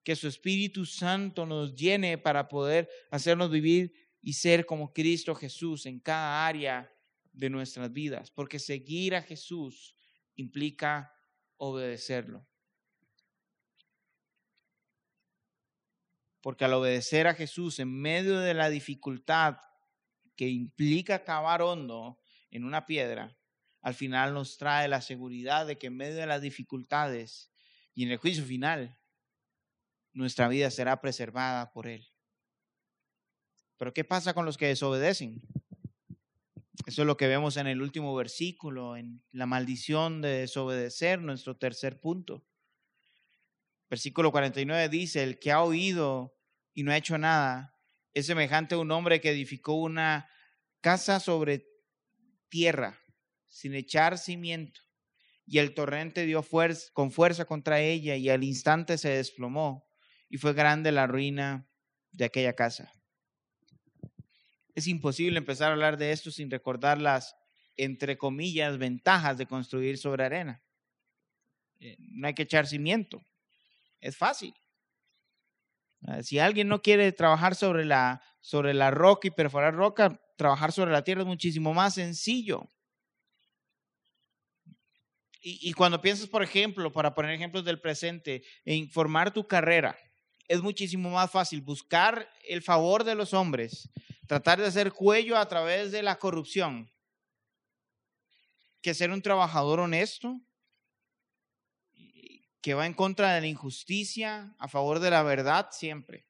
que 0.02 0.16
su 0.16 0.28
Espíritu 0.28 0.84
Santo 0.84 1.46
nos 1.46 1.74
llene 1.74 2.18
para 2.18 2.48
poder 2.48 2.88
hacernos 3.10 3.50
vivir 3.50 3.92
y 4.20 4.34
ser 4.34 4.66
como 4.66 4.92
Cristo 4.92 5.34
Jesús 5.34 5.86
en 5.86 6.00
cada 6.00 6.46
área 6.46 6.92
de 7.32 7.50
nuestras 7.50 7.92
vidas, 7.92 8.30
porque 8.30 8.58
seguir 8.58 9.14
a 9.14 9.22
Jesús 9.22 9.96
implica 10.34 11.12
obedecerlo. 11.56 12.46
Porque 16.40 16.64
al 16.64 16.74
obedecer 16.74 17.28
a 17.28 17.34
Jesús 17.34 17.78
en 17.78 17.92
medio 18.00 18.40
de 18.40 18.54
la 18.54 18.68
dificultad 18.68 19.58
que 20.36 20.48
implica 20.48 21.24
cavar 21.24 21.62
hondo 21.62 22.18
en 22.50 22.64
una 22.64 22.86
piedra, 22.86 23.36
al 23.80 23.94
final 23.94 24.34
nos 24.34 24.56
trae 24.56 24.88
la 24.88 25.00
seguridad 25.00 25.66
de 25.66 25.78
que 25.78 25.88
en 25.88 25.96
medio 25.96 26.16
de 26.16 26.26
las 26.26 26.40
dificultades 26.40 27.50
y 27.94 28.04
en 28.04 28.12
el 28.12 28.18
juicio 28.18 28.44
final 28.44 28.98
nuestra 30.12 30.48
vida 30.48 30.70
será 30.70 31.00
preservada 31.00 31.72
por 31.72 31.86
Él. 31.86 32.06
Pero 33.76 33.92
¿qué 33.92 34.04
pasa 34.04 34.34
con 34.34 34.44
los 34.44 34.56
que 34.56 34.68
desobedecen? 34.68 35.42
Eso 36.86 37.02
es 37.02 37.06
lo 37.06 37.16
que 37.16 37.26
vemos 37.26 37.56
en 37.56 37.66
el 37.66 37.82
último 37.82 38.14
versículo, 38.14 38.96
en 38.96 39.22
la 39.32 39.46
maldición 39.46 40.20
de 40.20 40.28
desobedecer, 40.28 41.20
nuestro 41.20 41.56
tercer 41.56 42.00
punto. 42.00 42.44
Versículo 43.88 44.32
49 44.32 44.88
dice, 44.88 45.22
el 45.22 45.38
que 45.38 45.52
ha 45.52 45.62
oído 45.62 46.36
y 46.72 46.82
no 46.82 46.92
ha 46.92 46.96
hecho 46.96 47.18
nada 47.18 47.71
es 48.14 48.26
semejante 48.26 48.74
a 48.74 48.78
un 48.78 48.90
hombre 48.90 49.20
que 49.20 49.30
edificó 49.30 49.74
una 49.74 50.28
casa 50.80 51.20
sobre 51.20 51.66
tierra 52.48 52.98
sin 53.48 53.74
echar 53.74 54.18
cimiento. 54.18 54.80
Y 55.46 55.58
el 55.58 55.74
torrente 55.74 56.24
dio 56.24 56.42
fuerza, 56.42 56.90
con 56.92 57.10
fuerza 57.10 57.44
contra 57.44 57.80
ella 57.80 58.16
y 58.16 58.28
al 58.28 58.44
instante 58.44 58.96
se 58.96 59.10
desplomó 59.10 59.86
y 60.28 60.38
fue 60.38 60.52
grande 60.52 60.92
la 60.92 61.06
ruina 61.06 61.68
de 62.12 62.24
aquella 62.24 62.54
casa. 62.54 62.92
Es 64.74 64.86
imposible 64.86 65.38
empezar 65.38 65.68
a 65.68 65.72
hablar 65.72 65.98
de 65.98 66.12
esto 66.12 66.30
sin 66.30 66.50
recordar 66.50 67.00
las, 67.00 67.36
entre 67.76 68.16
comillas, 68.16 68.78
ventajas 68.78 69.36
de 69.36 69.46
construir 69.46 69.98
sobre 69.98 70.24
arena. 70.24 70.62
Eh, 71.80 71.96
no 71.98 72.28
hay 72.28 72.34
que 72.34 72.44
echar 72.44 72.66
cimiento, 72.66 73.22
es 74.00 74.16
fácil. 74.16 74.54
Ah, 76.06 76.22
si 76.22 76.38
alguien 76.38 76.68
no 76.68 76.82
quiere 76.82 77.12
trabajar 77.12 77.54
sobre 77.54 77.84
la, 77.84 78.22
sobre 78.40 78.74
la 78.74 78.90
roca 78.90 79.28
y 79.28 79.30
perforar 79.30 79.74
roca, 79.74 80.20
trabajar 80.36 80.72
sobre 80.72 80.92
la 80.92 81.04
tierra 81.04 81.22
es 81.22 81.26
muchísimo 81.26 81.72
más 81.72 81.94
sencillo. 81.94 82.70
Y, 85.40 85.58
y, 85.68 85.72
cuando 85.72 86.00
piensas, 86.00 86.28
por 86.28 86.42
ejemplo, 86.42 86.92
para 86.92 87.14
poner 87.14 87.32
ejemplos 87.32 87.64
del 87.64 87.80
presente, 87.80 88.44
en 88.64 88.88
formar 88.88 89.32
tu 89.32 89.46
carrera, 89.46 89.96
es 90.46 90.60
muchísimo 90.60 91.10
más 91.10 91.30
fácil 91.30 91.60
buscar 91.60 92.28
el 92.46 92.62
favor 92.62 93.04
de 93.04 93.14
los 93.14 93.34
hombres, 93.34 93.90
tratar 94.26 94.60
de 94.60 94.66
hacer 94.66 94.92
cuello 94.92 95.36
a 95.36 95.48
través 95.48 95.90
de 95.90 96.02
la 96.02 96.18
corrupción, 96.18 96.90
que 98.80 98.94
ser 98.94 99.10
un 99.10 99.22
trabajador 99.22 99.80
honesto, 99.80 100.40
que 102.62 102.74
va 102.74 102.86
en 102.86 102.94
contra 102.94 103.34
de 103.34 103.40
la 103.40 103.48
injusticia, 103.48 104.54
a 104.58 104.68
favor 104.68 105.00
de 105.00 105.10
la 105.10 105.24
verdad 105.24 105.68
siempre. 105.72 106.28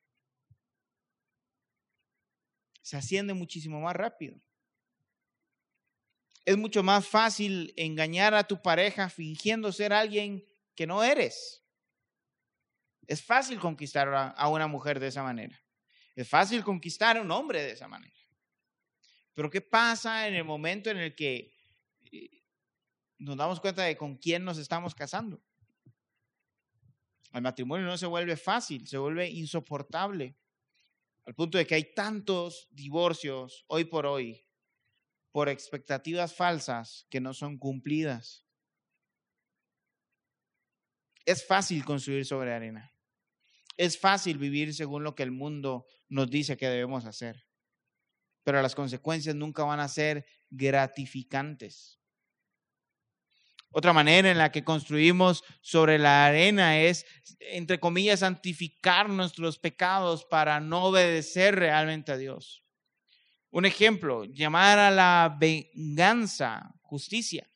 Se 2.81 2.97
asciende 2.97 3.35
muchísimo 3.35 3.81
más 3.81 3.95
rápido. 3.95 4.41
Es 6.47 6.57
mucho 6.57 6.83
más 6.83 7.07
fácil 7.07 7.73
engañar 7.77 8.35
a 8.35 8.45
tu 8.45 8.61
pareja 8.61 9.11
fingiendo 9.11 9.71
ser 9.73 9.93
alguien 9.93 10.45
que 10.75 10.87
no 10.87 11.05
eres. 11.05 11.63
Es 13.07 13.23
fácil 13.23 13.61
conquistar 13.61 14.35
a 14.35 14.49
una 14.49 14.67
mujer 14.67 14.99
de 14.99 15.09
esa 15.09 15.23
manera. 15.23 15.61
Es 16.17 16.29
fácil 16.29 16.65
conquistar 16.65 17.19
a 17.19 17.21
un 17.21 17.31
hombre 17.31 17.63
de 17.63 17.73
esa 17.73 17.89
manera. 17.89 18.17
Pero 19.35 19.51
¿qué 19.51 19.61
pasa 19.61 20.27
en 20.27 20.35
el 20.35 20.45
momento 20.45 20.91
en 20.91 20.97
el 20.97 21.15
que 21.15 21.55
eh, 22.11 22.43
nos 23.19 23.37
damos 23.37 23.61
cuenta 23.61 23.83
de 23.83 23.97
con 23.97 24.17
quién 24.17 24.45
nos 24.45 24.57
estamos 24.59 24.95
casando? 24.95 25.43
El 27.33 27.43
matrimonio 27.43 27.87
no 27.87 27.97
se 27.97 28.07
vuelve 28.07 28.37
fácil, 28.37 28.87
se 28.87 28.99
vuelve 28.99 29.29
insoportable. 29.29 30.37
Al 31.25 31.35
punto 31.35 31.57
de 31.57 31.67
que 31.67 31.77
hay 31.77 31.95
tantos 31.95 32.69
divorcios 32.71 33.65
hoy 33.69 33.85
por 33.85 34.07
hoy 34.07 34.45
por 35.31 35.49
expectativas 35.49 36.35
falsas 36.35 37.07
que 37.09 37.21
no 37.21 37.33
son 37.33 37.59
cumplidas. 37.59 38.45
Es 41.25 41.47
fácil 41.47 41.85
construir 41.85 42.27
sobre 42.27 42.53
arena. 42.53 42.95
Es 43.79 43.99
fácil 43.99 44.37
vivir 44.37 44.75
según 44.75 45.03
lo 45.03 45.15
que 45.15 45.23
el 45.23 45.31
mundo 45.31 45.87
nos 46.09 46.29
dice 46.29 46.59
que 46.59 46.69
debemos 46.69 47.07
hacer, 47.07 47.47
pero 48.45 48.61
las 48.61 48.75
consecuencias 48.75 49.35
nunca 49.35 49.65
van 49.65 49.81
a 49.81 49.89
ser 49.89 50.27
gratificantes. 50.51 52.02
Otra 53.73 53.93
manera 53.93 54.31
en 54.31 54.39
la 54.39 54.53
que 54.53 54.65
construimos 54.65 55.43
sobre 55.63 55.99
la 55.99 56.27
arena 56.27 56.79
es, 56.79 57.07
entre 57.41 57.81
comillas, 57.81 58.21
santificar 58.21 59.09
nuestros 59.09 59.59
pecados 59.59 60.25
para 60.27 60.61
no 60.61 60.85
obedecer 60.85 61.57
realmente 61.57 62.13
a 62.13 62.19
Dios. 62.19 62.63
Un 63.51 63.65
ejemplo, 63.65 64.25
llamar 64.25 64.79
a 64.79 64.91
la 64.91 65.37
venganza 65.39 66.75
justicia. 66.83 67.49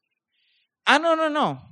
Ah, 0.86 0.98
no, 0.98 1.16
no, 1.16 1.28
no. 1.28 1.70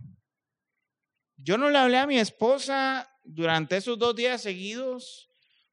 Yo 1.36 1.56
no 1.56 1.70
le 1.70 1.78
hablé 1.78 1.98
a 1.98 2.06
mi 2.06 2.18
esposa 2.18 3.10
durante 3.22 3.76
esos 3.76 3.98
dos 3.98 4.14
días 4.14 4.42
seguidos 4.42 5.30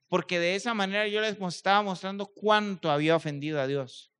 porque 0.07 0.39
de 0.39 0.55
esa 0.55 0.73
manera 0.73 1.07
yo 1.07 1.21
les 1.21 1.39
estaba 1.39 1.81
mostrando 1.81 2.25
cuánto 2.25 2.91
había 2.91 3.15
ofendido 3.15 3.61
a 3.61 3.67
Dios. 3.67 4.11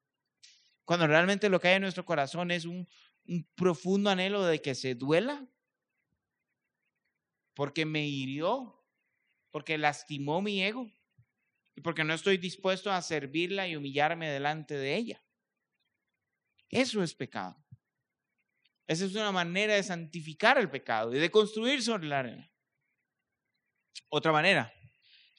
Cuando 0.85 1.05
realmente 1.05 1.49
lo 1.49 1.59
que 1.59 1.67
hay 1.67 1.75
en 1.75 1.81
nuestro 1.81 2.05
corazón 2.05 2.51
es 2.51 2.63
un, 2.63 2.87
un 3.31 3.49
profundo 3.55 4.09
anhelo 4.09 4.43
de 4.43 4.61
que 4.61 4.75
se 4.75 4.93
duela, 4.93 5.47
porque 7.53 7.85
me 7.85 8.05
hirió, 8.05 8.85
porque 9.51 9.77
lastimó 9.77 10.41
mi 10.41 10.61
ego 10.61 10.91
y 11.73 11.81
porque 11.81 12.03
no 12.03 12.13
estoy 12.13 12.37
dispuesto 12.37 12.91
a 12.91 13.01
servirla 13.01 13.69
y 13.69 13.77
humillarme 13.77 14.29
delante 14.29 14.75
de 14.75 14.95
ella. 14.97 15.23
Eso 16.69 17.01
es 17.03 17.15
pecado. 17.15 17.55
Esa 18.85 19.05
es 19.05 19.15
una 19.15 19.31
manera 19.31 19.75
de 19.75 19.83
santificar 19.83 20.57
el 20.57 20.69
pecado 20.69 21.15
y 21.15 21.19
de 21.19 21.31
construir 21.31 21.81
sobre 21.81 22.07
la 22.07 22.19
arena. 22.19 22.51
Otra 24.09 24.33
manera, 24.33 24.73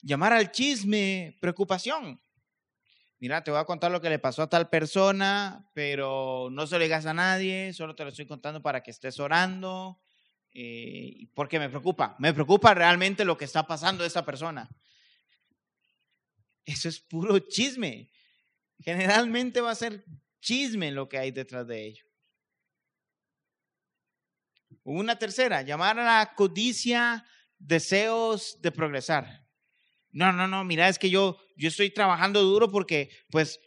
llamar 0.01 0.33
al 0.33 0.51
chisme 0.51 1.37
preocupación 1.43 2.23
mira, 3.23 3.45
te 3.45 3.53
voy 3.53 3.61
a 3.61 3.65
contar 3.65 3.93
lo 3.93 4.01
que 4.01 4.11
le 4.11 4.19
pasó 4.19 4.43
a 4.43 4.51
tal 4.51 4.69
persona, 4.69 5.71
pero 5.75 6.49
no 6.51 6.67
se 6.67 6.77
lo 6.77 6.83
digas 6.83 7.07
a 7.07 7.15
nadie, 7.15 7.73
solo 7.73 7.95
te 7.95 8.03
lo 8.03 8.09
estoy 8.09 8.27
contando 8.27 8.61
para 8.61 8.83
que 8.83 8.91
estés 8.91 9.21
orando, 9.21 10.01
eh, 10.53 11.29
porque 11.33 11.61
me 11.61 11.69
preocupa, 11.69 12.17
me 12.19 12.35
preocupa 12.35 12.75
realmente 12.75 13.25
lo 13.25 13.39
que 13.39 13.45
está 13.45 13.65
pasando 13.65 14.03
a 14.03 14.09
esa 14.09 14.25
persona. 14.25 14.69
Eso 16.65 16.89
es 16.89 16.99
puro 16.99 17.39
chisme. 17.39 18.11
Generalmente 18.81 19.61
va 19.61 19.71
a 19.71 19.77
ser 19.77 20.05
chisme 20.41 20.91
lo 20.91 21.09
que 21.09 21.19
hay 21.19 21.31
detrás 21.31 21.65
de 21.69 21.87
ello. 21.87 22.05
Una 24.83 25.17
tercera, 25.17 25.63
llamar 25.63 25.97
a 26.01 26.19
la 26.19 26.35
codicia 26.35 27.25
deseos 27.57 28.61
de 28.61 28.73
progresar. 28.73 29.43
No, 30.13 30.31
no, 30.31 30.47
no, 30.47 30.63
mira, 30.63 30.89
es 30.89 30.99
que 30.99 31.09
yo, 31.09 31.39
yo 31.57 31.69
estoy 31.69 31.91
trabajando 31.91 32.43
duro 32.43 32.71
porque, 32.71 33.11
pues, 33.31 33.61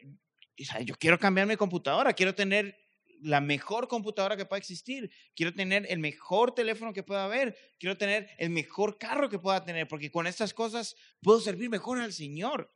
yo 0.83 0.95
quiero 0.95 1.19
cambiar 1.19 1.47
mi 1.47 1.57
computadora, 1.57 2.13
quiero 2.13 2.33
tener 2.33 2.77
la 3.21 3.41
mejor 3.41 3.87
computadora 3.87 4.37
que 4.37 4.45
pueda 4.45 4.59
existir, 4.59 5.11
quiero 5.35 5.53
tener 5.53 5.85
el 5.89 5.99
mejor 5.99 6.53
teléfono 6.53 6.93
que 6.93 7.03
pueda 7.03 7.25
haber, 7.25 7.57
quiero 7.79 7.97
tener 7.97 8.29
el 8.37 8.49
mejor 8.49 8.97
carro 8.97 9.29
que 9.29 9.39
pueda 9.39 9.63
tener, 9.63 9.87
porque 9.87 10.11
con 10.11 10.27
estas 10.27 10.53
cosas 10.53 10.95
puedo 11.21 11.39
servir 11.39 11.69
mejor 11.69 11.99
al 11.99 12.13
Señor. 12.13 12.71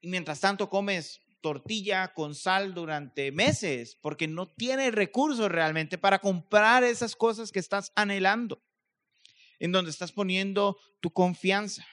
Y 0.00 0.08
mientras 0.08 0.40
tanto 0.40 0.68
comes 0.68 1.22
tortilla 1.40 2.12
con 2.14 2.34
sal 2.34 2.74
durante 2.74 3.32
meses, 3.32 3.96
porque 4.00 4.28
no 4.28 4.46
tienes 4.46 4.94
recursos 4.94 5.50
realmente 5.50 5.96
para 5.98 6.18
comprar 6.18 6.84
esas 6.84 7.16
cosas 7.16 7.52
que 7.52 7.60
estás 7.60 7.92
anhelando, 7.94 8.62
en 9.58 9.72
donde 9.72 9.90
estás 9.90 10.12
poniendo 10.12 10.76
tu 11.00 11.12
confianza 11.12 11.86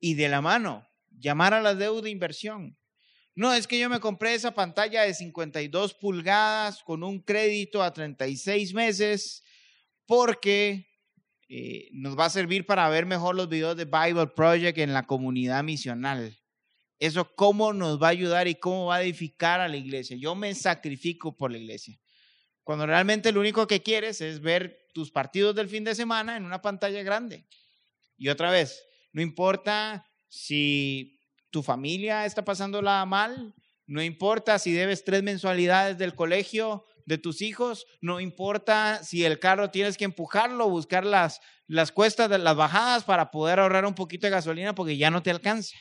y 0.00 0.14
de 0.14 0.28
la 0.28 0.40
mano, 0.40 0.86
llamar 1.10 1.54
a 1.54 1.62
la 1.62 1.74
deuda 1.74 2.02
de 2.02 2.10
inversión. 2.10 2.78
No, 3.34 3.54
es 3.54 3.66
que 3.66 3.78
yo 3.78 3.88
me 3.88 4.00
compré 4.00 4.34
esa 4.34 4.52
pantalla 4.52 5.02
de 5.02 5.14
52 5.14 5.94
pulgadas 5.94 6.82
con 6.82 7.04
un 7.04 7.20
crédito 7.20 7.82
a 7.82 7.92
36 7.92 8.74
meses 8.74 9.44
porque 10.06 10.88
eh, 11.48 11.88
nos 11.92 12.18
va 12.18 12.24
a 12.24 12.30
servir 12.30 12.66
para 12.66 12.88
ver 12.88 13.06
mejor 13.06 13.36
los 13.36 13.48
videos 13.48 13.76
de 13.76 13.84
Bible 13.84 14.26
Project 14.26 14.78
en 14.78 14.92
la 14.92 15.06
comunidad 15.06 15.62
misional. 15.62 16.36
Eso 16.98 17.32
cómo 17.36 17.72
nos 17.72 18.02
va 18.02 18.08
a 18.08 18.10
ayudar 18.10 18.48
y 18.48 18.56
cómo 18.56 18.86
va 18.86 18.96
a 18.96 19.02
edificar 19.02 19.60
a 19.60 19.68
la 19.68 19.76
iglesia. 19.76 20.16
Yo 20.18 20.34
me 20.34 20.52
sacrifico 20.54 21.36
por 21.36 21.52
la 21.52 21.58
iglesia. 21.58 21.98
Cuando 22.64 22.86
realmente 22.86 23.30
lo 23.32 23.40
único 23.40 23.66
que 23.66 23.82
quieres 23.82 24.20
es 24.20 24.40
ver 24.40 24.88
tus 24.92 25.10
partidos 25.10 25.54
del 25.54 25.68
fin 25.68 25.84
de 25.84 25.94
semana 25.94 26.36
en 26.36 26.44
una 26.44 26.60
pantalla 26.60 27.02
grande. 27.02 27.46
Y 28.16 28.28
otra 28.30 28.50
vez, 28.50 28.84
no 29.18 29.22
importa 29.22 30.04
si 30.28 31.18
tu 31.50 31.64
familia 31.64 32.24
está 32.24 32.44
pasándola 32.44 33.04
mal, 33.04 33.52
no 33.84 34.00
importa 34.00 34.60
si 34.60 34.70
debes 34.70 35.02
tres 35.02 35.24
mensualidades 35.24 35.98
del 35.98 36.14
colegio 36.14 36.84
de 37.04 37.18
tus 37.18 37.42
hijos, 37.42 37.84
no 38.00 38.20
importa 38.20 39.02
si 39.02 39.24
el 39.24 39.40
carro 39.40 39.72
tienes 39.72 39.96
que 39.96 40.04
empujarlo, 40.04 40.70
buscar 40.70 41.04
las, 41.04 41.40
las 41.66 41.90
cuestas 41.90 42.30
de 42.30 42.38
las 42.38 42.54
bajadas 42.54 43.02
para 43.02 43.32
poder 43.32 43.58
ahorrar 43.58 43.86
un 43.86 43.96
poquito 43.96 44.28
de 44.28 44.30
gasolina 44.30 44.72
porque 44.72 44.96
ya 44.96 45.10
no 45.10 45.20
te 45.20 45.32
alcanza. 45.32 45.76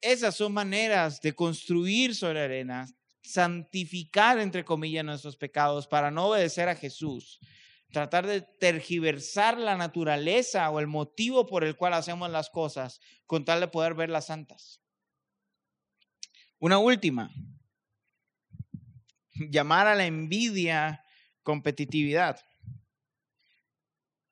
Esas 0.00 0.36
son 0.36 0.52
maneras 0.52 1.20
de 1.20 1.34
construir 1.34 2.14
sobre 2.14 2.42
arena, 2.42 2.86
santificar, 3.20 4.38
entre 4.38 4.64
comillas, 4.64 5.04
nuestros 5.04 5.36
pecados 5.36 5.88
para 5.88 6.12
no 6.12 6.28
obedecer 6.28 6.68
a 6.68 6.76
Jesús 6.76 7.40
tratar 7.90 8.26
de 8.26 8.42
tergiversar 8.42 9.58
la 9.58 9.76
naturaleza 9.76 10.68
o 10.70 10.80
el 10.80 10.86
motivo 10.86 11.46
por 11.46 11.64
el 11.64 11.76
cual 11.76 11.94
hacemos 11.94 12.30
las 12.30 12.50
cosas 12.50 13.00
con 13.26 13.44
tal 13.44 13.60
de 13.60 13.68
poder 13.68 13.94
verlas 13.94 14.26
santas. 14.26 14.80
Una 16.58 16.78
última, 16.78 17.30
llamar 19.34 19.86
a 19.86 19.94
la 19.94 20.06
envidia 20.06 21.04
competitividad. 21.42 22.40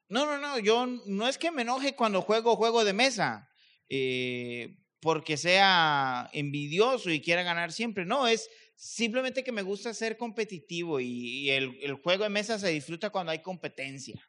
No, 0.08 0.26
no, 0.26 0.38
no, 0.38 0.58
yo 0.58 0.86
no 0.86 1.28
es 1.28 1.38
que 1.38 1.50
me 1.50 1.62
enoje 1.62 1.94
cuando 1.94 2.22
juego 2.22 2.56
juego 2.56 2.84
de 2.84 2.92
mesa, 2.92 3.50
eh, 3.88 4.76
porque 5.00 5.36
sea 5.36 6.30
envidioso 6.32 7.10
y 7.10 7.20
quiera 7.20 7.42
ganar 7.42 7.72
siempre, 7.72 8.04
no, 8.04 8.26
es 8.26 8.48
simplemente 8.74 9.44
que 9.44 9.52
me 9.52 9.62
gusta 9.62 9.94
ser 9.94 10.16
competitivo 10.16 11.00
y, 11.00 11.50
el, 11.50 11.94
juego 12.02 12.24
de 12.24 12.30
mesa 12.30 12.58
se 12.58 12.68
disfruta 12.68 13.10
cuando 13.10 13.32
hay 13.32 13.40
competencia. 13.40 14.28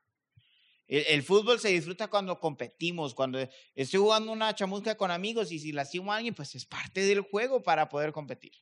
El, 0.88 1.23
fútbol 1.23 1.60
se 1.60 1.69
disfruta 1.69 2.08
cuando 2.10 2.39
competimos, 2.39 3.15
cuando 3.15 3.39
estoy 3.73 3.99
jugando 3.99 4.31
una 4.31 4.53
chamusca 4.53 4.95
con 4.95 5.10
amigos 5.10 5.51
y 5.51 5.58
si 5.58 5.71
lastimo 5.71 6.13
a 6.13 6.17
alguien, 6.17 6.36
pues 6.36 6.53
es 6.53 6.65
parte 6.65 7.01
del 7.01 7.21
juego 7.21 7.63
para 7.63 7.89
poder 7.89 8.12
competir. 8.12 8.53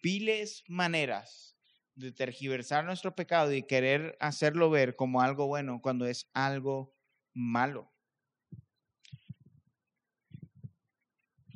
Viles 0.00 0.62
maneras 0.68 1.56
de 1.96 2.12
tergiversar 2.12 2.84
nuestro 2.84 3.14
pecado 3.14 3.52
y 3.52 3.64
querer 3.64 4.16
hacerlo 4.20 4.70
ver 4.70 4.96
como 4.96 5.20
algo 5.20 5.46
bueno 5.48 5.80
cuando 5.82 6.06
es 6.06 6.30
algo 6.32 6.94
malo. 7.34 7.89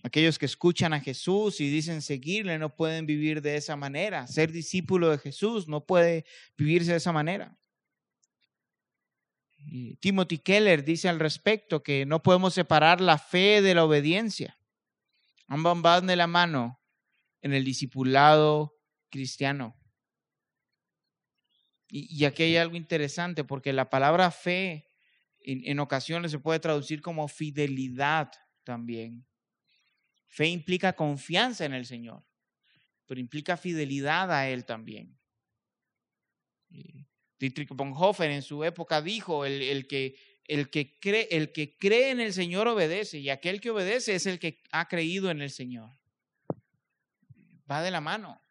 Aquellos 0.05 0.39
que 0.39 0.45
escuchan 0.45 0.93
a 0.93 1.01
Jesús 1.01 1.63
y 1.63 1.71
dicen 1.71 2.03
seguirle 2.03 2.59
no 2.59 2.77
pueden 2.77 3.07
vivir 3.07 3.41
de 3.41 3.57
esa 3.57 3.75
manera. 3.75 4.27
Ser 4.27 4.53
discípulo 4.53 5.09
de 5.09 5.17
Jesús 5.17 5.67
no 5.67 5.87
puede 5.87 6.27
vivirse 6.59 6.91
de 6.91 6.99
esa 6.99 7.11
manera. 7.11 7.57
Timothy 10.01 10.37
Keller 10.37 10.85
dice 10.85 11.09
al 11.09 11.19
respecto 11.19 11.83
que 11.83 12.05
no 12.05 12.23
podemos 12.23 12.53
separar 12.53 13.01
la 13.01 13.17
fe 13.17 13.63
de 13.63 13.75
la 13.75 13.83
obediencia. 13.83 14.59
Ambas 15.47 15.81
van 15.81 16.07
de 16.07 16.17
la 16.17 16.27
mano 16.27 16.83
en 17.41 17.55
el 17.55 17.65
discipulado 17.65 18.77
cristiano. 19.09 19.75
Y, 21.89 22.27
aquí 22.27 22.43
hay 22.43 22.59
algo 22.59 22.77
interesante 22.77 23.43
porque 23.43 23.73
la 23.73 23.89
palabra 23.89 24.31
fe 24.31 24.91
en 25.41 25.81
ocasiones 25.81 26.31
se 26.31 26.39
puede 26.39 26.61
traducir 26.61 27.01
como 27.01 27.27
fidelidad 27.27 28.31
también. 28.65 29.27
Fe 30.35 30.49
implica 30.49 30.95
confianza 30.95 31.65
en 31.65 31.75
el 31.75 31.87
Señor, 31.87 32.25
pero 33.07 33.21
implica 33.21 33.57
fidelidad 33.57 34.33
a 34.33 34.49
Él 34.49 34.65
también. 34.65 35.17
Dietrich 37.39 37.69
Bonhoeffer 37.69 38.33
en 38.33 38.43
su 38.43 38.65
época 38.65 39.01
dijo, 39.01 39.45
el, 39.45 39.87
que, 39.87 40.17
el, 40.49 40.71
que 40.71 40.99
cree, 40.99 41.29
el 41.31 41.53
que 41.53 41.79
cree 41.79 42.11
en 42.11 42.19
el 42.19 42.33
Señor 42.33 42.67
obedece 42.67 43.19
y 43.21 43.31
aquel 43.31 43.61
que 43.61 43.71
obedece 43.71 44.17
es 44.17 44.27
el 44.27 44.41
que 44.41 44.61
ha 44.73 44.89
creído 44.89 45.31
en 45.31 45.41
el 45.41 45.53
Señor. 45.53 45.97
Va 47.71 47.81
de 47.81 47.93
la 47.93 48.01
mano. 48.01 48.43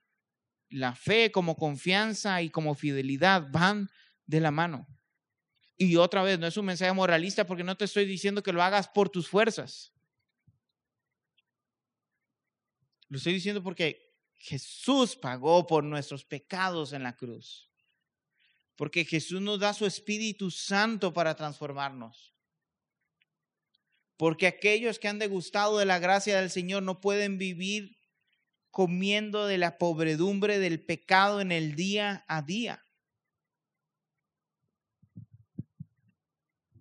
La 0.69 0.95
fe 0.95 1.33
como 1.33 1.57
confianza 1.57 2.41
y 2.41 2.49
como 2.49 2.75
fidelidad 2.75 3.49
van 3.51 3.89
de 4.25 4.39
la 4.39 4.51
mano. 4.51 4.87
Y 5.75 5.97
otra 5.97 6.23
vez, 6.23 6.39
no 6.39 6.47
es 6.47 6.55
un 6.55 6.65
mensaje 6.65 6.93
moralista 6.93 7.45
porque 7.45 7.65
no 7.65 7.75
te 7.75 7.83
estoy 7.83 8.05
diciendo 8.05 8.41
que 8.41 8.53
lo 8.53 8.63
hagas 8.63 8.87
por 8.87 9.09
tus 9.09 9.27
fuerzas. 9.27 9.93
Lo 13.13 13.17
estoy 13.17 13.33
diciendo 13.33 13.61
porque 13.61 14.11
Jesús 14.37 15.15
pagó 15.15 15.67
por 15.67 15.83
nuestros 15.83 16.25
pecados 16.25 16.93
en 16.93 17.03
la 17.03 17.15
cruz. 17.15 17.69
Porque 18.75 19.05
Jesús 19.05 19.39
nos 19.39 19.59
da 19.59 19.71
su 19.75 19.85
Espíritu 19.85 20.49
Santo 20.49 21.13
para 21.13 21.35
transformarnos. 21.35 22.33
Porque 24.17 24.47
aquellos 24.47 24.97
que 24.97 25.09
han 25.09 25.19
degustado 25.19 25.77
de 25.77 25.85
la 25.85 25.99
gracia 25.99 26.41
del 26.41 26.49
Señor 26.49 26.81
no 26.81 27.01
pueden 27.01 27.37
vivir 27.37 27.99
comiendo 28.71 29.45
de 29.45 29.59
la 29.59 29.77
pobredumbre 29.77 30.57
del 30.57 30.83
pecado 30.83 31.39
en 31.39 31.51
el 31.51 31.75
día 31.75 32.25
a 32.27 32.41
día. 32.41 32.83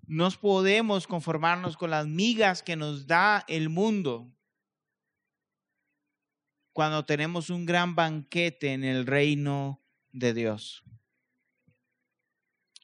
No 0.06 0.30
podemos 0.30 1.06
conformarnos 1.06 1.76
con 1.76 1.90
las 1.90 2.06
migas 2.06 2.62
que 2.62 2.76
nos 2.76 3.06
da 3.06 3.44
el 3.48 3.68
mundo 3.68 4.32
cuando 6.72 7.04
tenemos 7.04 7.50
un 7.50 7.66
gran 7.66 7.94
banquete 7.94 8.72
en 8.72 8.84
el 8.84 9.06
reino 9.06 9.82
de 10.10 10.34
Dios. 10.34 10.82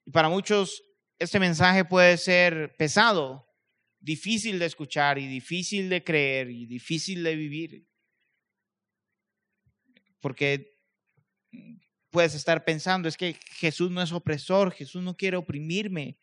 Y 0.04 0.10
para 0.10 0.28
muchos 0.28 0.82
este 1.18 1.40
mensaje 1.40 1.84
puede 1.84 2.16
ser 2.16 2.76
pesado, 2.76 3.48
difícil 3.98 4.58
de 4.58 4.66
escuchar 4.66 5.18
y 5.18 5.26
difícil 5.26 5.88
de 5.88 6.04
creer 6.04 6.50
y 6.50 6.66
difícil 6.66 7.24
de 7.24 7.34
vivir. 7.34 7.88
Porque 10.20 10.78
puedes 12.10 12.34
estar 12.34 12.64
pensando, 12.64 13.08
es 13.08 13.16
que 13.16 13.34
Jesús 13.52 13.90
no 13.90 14.00
es 14.00 14.12
opresor, 14.12 14.72
Jesús 14.72 15.02
no 15.02 15.16
quiere 15.16 15.36
oprimirme. 15.36 16.18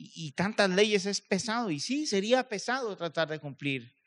Y, 0.00 0.32
tantas 0.32 0.70
leyes 0.70 1.06
es 1.06 1.20
pesado. 1.20 1.70
Y 1.70 1.80
sí, 1.80 2.06
sería 2.06 2.48
pesado 2.48 2.96
tratar 2.96 3.28
de 3.28 3.40
cumplir 3.40 3.97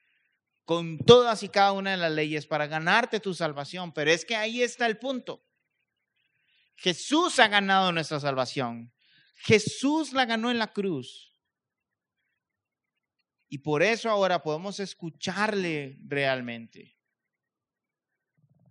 con 0.71 0.99
todas 0.99 1.43
y 1.43 1.49
cada 1.49 1.73
una 1.73 1.91
de 1.91 1.97
las 1.97 2.13
leyes 2.13 2.47
para 2.47 2.65
ganarte 2.65 3.19
tu 3.19 3.33
salvación. 3.33 3.91
Pero 3.91 4.09
es 4.09 4.23
que 4.23 4.37
ahí 4.37 4.61
está 4.61 4.85
el 4.85 4.97
punto. 4.97 5.45
Jesús 6.77 7.39
ha 7.39 7.49
ganado 7.49 7.91
nuestra 7.91 8.21
salvación. 8.21 8.93
Jesús 9.35 10.13
la 10.13 10.23
ganó 10.23 10.49
en 10.49 10.59
la 10.59 10.71
cruz. 10.71 11.35
Y 13.49 13.57
por 13.57 13.83
eso 13.83 14.09
ahora 14.09 14.43
podemos 14.43 14.79
escucharle 14.79 15.99
realmente. 16.05 16.97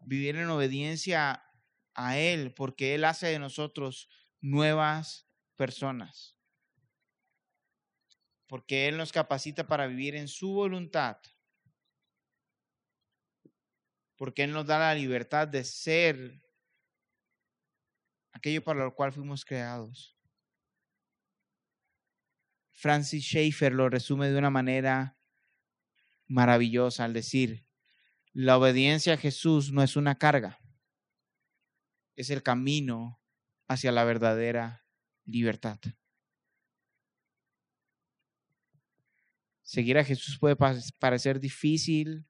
Vivir 0.07 0.37
en 0.37 0.49
obediencia 0.49 1.45
a 1.93 2.17
Él, 2.17 2.55
porque 2.55 2.95
Él 2.95 3.05
hace 3.05 3.27
de 3.27 3.39
nosotros 3.39 4.09
nuevas 4.41 5.29
personas. 5.55 6.35
Porque 8.47 8.89
Él 8.89 8.97
nos 8.97 9.13
capacita 9.13 9.67
para 9.67 9.87
vivir 9.87 10.17
en 10.17 10.29
su 10.29 10.55
voluntad. 10.55 11.19
Porque 14.21 14.43
Él 14.43 14.53
nos 14.53 14.67
da 14.67 14.79
la 14.79 14.95
libertad 14.95 15.49
de 15.49 15.65
ser 15.65 16.43
aquello 18.33 18.63
para 18.63 18.85
lo 18.85 18.95
cual 18.95 19.15
fuimos 19.15 19.47
creados. 19.47 20.15
Francis 22.71 23.25
Schaeffer 23.25 23.73
lo 23.73 23.89
resume 23.89 24.29
de 24.29 24.37
una 24.37 24.51
manera 24.51 25.17
maravillosa 26.27 27.07
al 27.07 27.15
decir, 27.15 27.67
la 28.35 28.59
obediencia 28.59 29.15
a 29.15 29.17
Jesús 29.17 29.73
no 29.73 29.83
es 29.83 29.97
una 29.97 30.19
carga, 30.19 30.61
es 32.15 32.29
el 32.29 32.43
camino 32.43 33.23
hacia 33.69 33.91
la 33.91 34.05
verdadera 34.05 34.85
libertad. 35.25 35.79
Seguir 39.63 39.97
a 39.97 40.05
Jesús 40.05 40.39
puede 40.39 40.57
parecer 40.99 41.41
difícil 41.41 42.30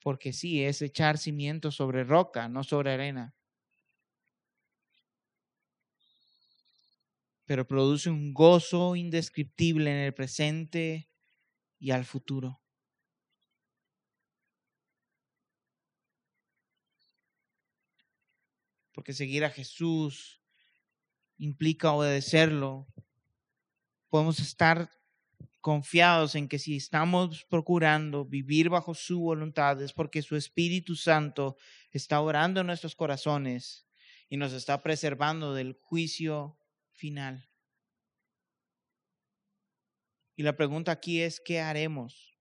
porque 0.00 0.32
sí, 0.32 0.64
es 0.64 0.82
echar 0.82 1.18
cimientos 1.18 1.76
sobre 1.76 2.04
roca, 2.04 2.48
no 2.48 2.64
sobre 2.64 2.92
arena. 2.92 3.34
pero 7.48 7.66
produce 7.66 8.10
un 8.10 8.34
gozo 8.34 8.94
indescriptible 8.94 9.90
en 9.90 9.96
el 9.96 10.12
presente 10.12 11.08
y 11.78 11.92
al 11.92 12.04
futuro. 12.04 12.60
Porque 18.92 19.14
seguir 19.14 19.46
a 19.46 19.50
Jesús 19.50 20.42
implica 21.38 21.92
obedecerlo. 21.92 22.86
Podemos 24.10 24.40
estar 24.40 24.90
confiados 25.60 26.34
en 26.34 26.48
que 26.48 26.58
si 26.58 26.76
estamos 26.76 27.44
procurando 27.44 28.24
vivir 28.24 28.68
bajo 28.68 28.94
su 28.94 29.20
voluntad 29.20 29.80
es 29.82 29.92
porque 29.92 30.22
su 30.22 30.36
Espíritu 30.36 30.94
Santo 30.94 31.56
está 31.90 32.20
orando 32.20 32.60
en 32.60 32.66
nuestros 32.66 32.94
corazones 32.94 33.86
y 34.28 34.36
nos 34.36 34.52
está 34.52 34.82
preservando 34.82 35.54
del 35.54 35.78
juicio 35.80 36.58
final. 36.92 37.48
Y 40.36 40.42
la 40.42 40.56
pregunta 40.56 40.92
aquí 40.92 41.20
es, 41.20 41.40
¿qué 41.40 41.60
haremos? 41.60 42.38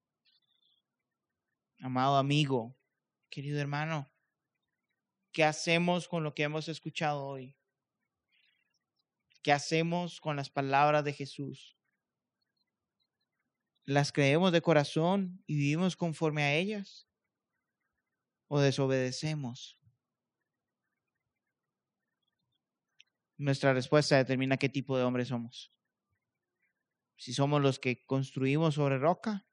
Amado 1.79 2.17
amigo, 2.17 2.77
querido 3.29 3.59
hermano, 3.59 4.11
¿qué 5.31 5.43
hacemos 5.43 6.07
con 6.07 6.23
lo 6.23 6.33
que 6.33 6.43
hemos 6.43 6.67
escuchado 6.67 7.25
hoy? 7.25 7.55
¿Qué 9.41 9.51
hacemos 9.51 10.19
con 10.19 10.35
las 10.35 10.49
palabras 10.49 11.03
de 11.03 11.13
Jesús? 11.13 11.76
¿Las 13.87 14.11
creemos 14.11 14.51
de 14.51 14.61
corazón 14.61 15.41
y 15.47 15.55
vivimos 15.55 15.95
conforme 15.95 16.43
a 16.43 16.53
ellas? 16.53 17.07
¿O 18.47 18.59
desobedecemos? 18.59 19.77
nuestra 23.37 23.73
respuesta 23.73 24.17
determina 24.17 24.57
qué 24.57 24.69
tipo 24.69 24.97
de 24.97 25.03
hombres 25.03 25.27
somos. 25.27 25.71
Si 27.17 27.33
somos 27.33 27.61
los 27.61 27.79
que 27.79 28.05
construimos 28.05 28.75
sobre 28.75 28.97
roca 28.97 29.47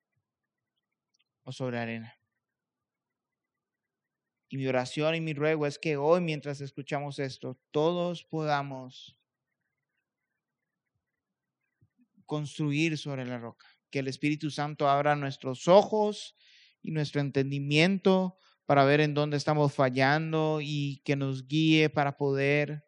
o 1.43 1.53
sobre 1.53 1.79
arena. 1.79 2.19
Y 4.49 4.57
mi 4.57 4.67
oración 4.67 5.15
y 5.15 5.21
mi 5.21 5.35
ruego 5.35 5.67
es 5.67 5.79
que 5.79 5.97
hoy, 5.97 6.21
mientras 6.21 6.61
escuchamos 6.61 7.19
esto, 7.19 7.59
todos 7.71 8.25
podamos 8.25 9.17
construir 12.27 12.97
sobre 12.97 13.27
la 13.27 13.39
roca. 13.39 13.67
Que 13.95 14.01
el 14.01 14.09
Espíritu 14.09 14.51
Santo 14.51 14.89
abra 14.89 15.15
nuestros 15.15 15.69
ojos 15.69 16.35
y 16.83 16.91
nuestro 16.91 17.21
entendimiento 17.21 18.37
para 18.67 18.85
ver 18.85 19.01
en 19.01 19.15
dónde 19.15 19.37
estamos 19.37 19.73
fallando 19.73 20.59
y 20.61 21.01
que 21.05 21.15
nos 21.15 21.47
guíe 21.47 21.91
para 21.91 22.17
poder 22.17 22.85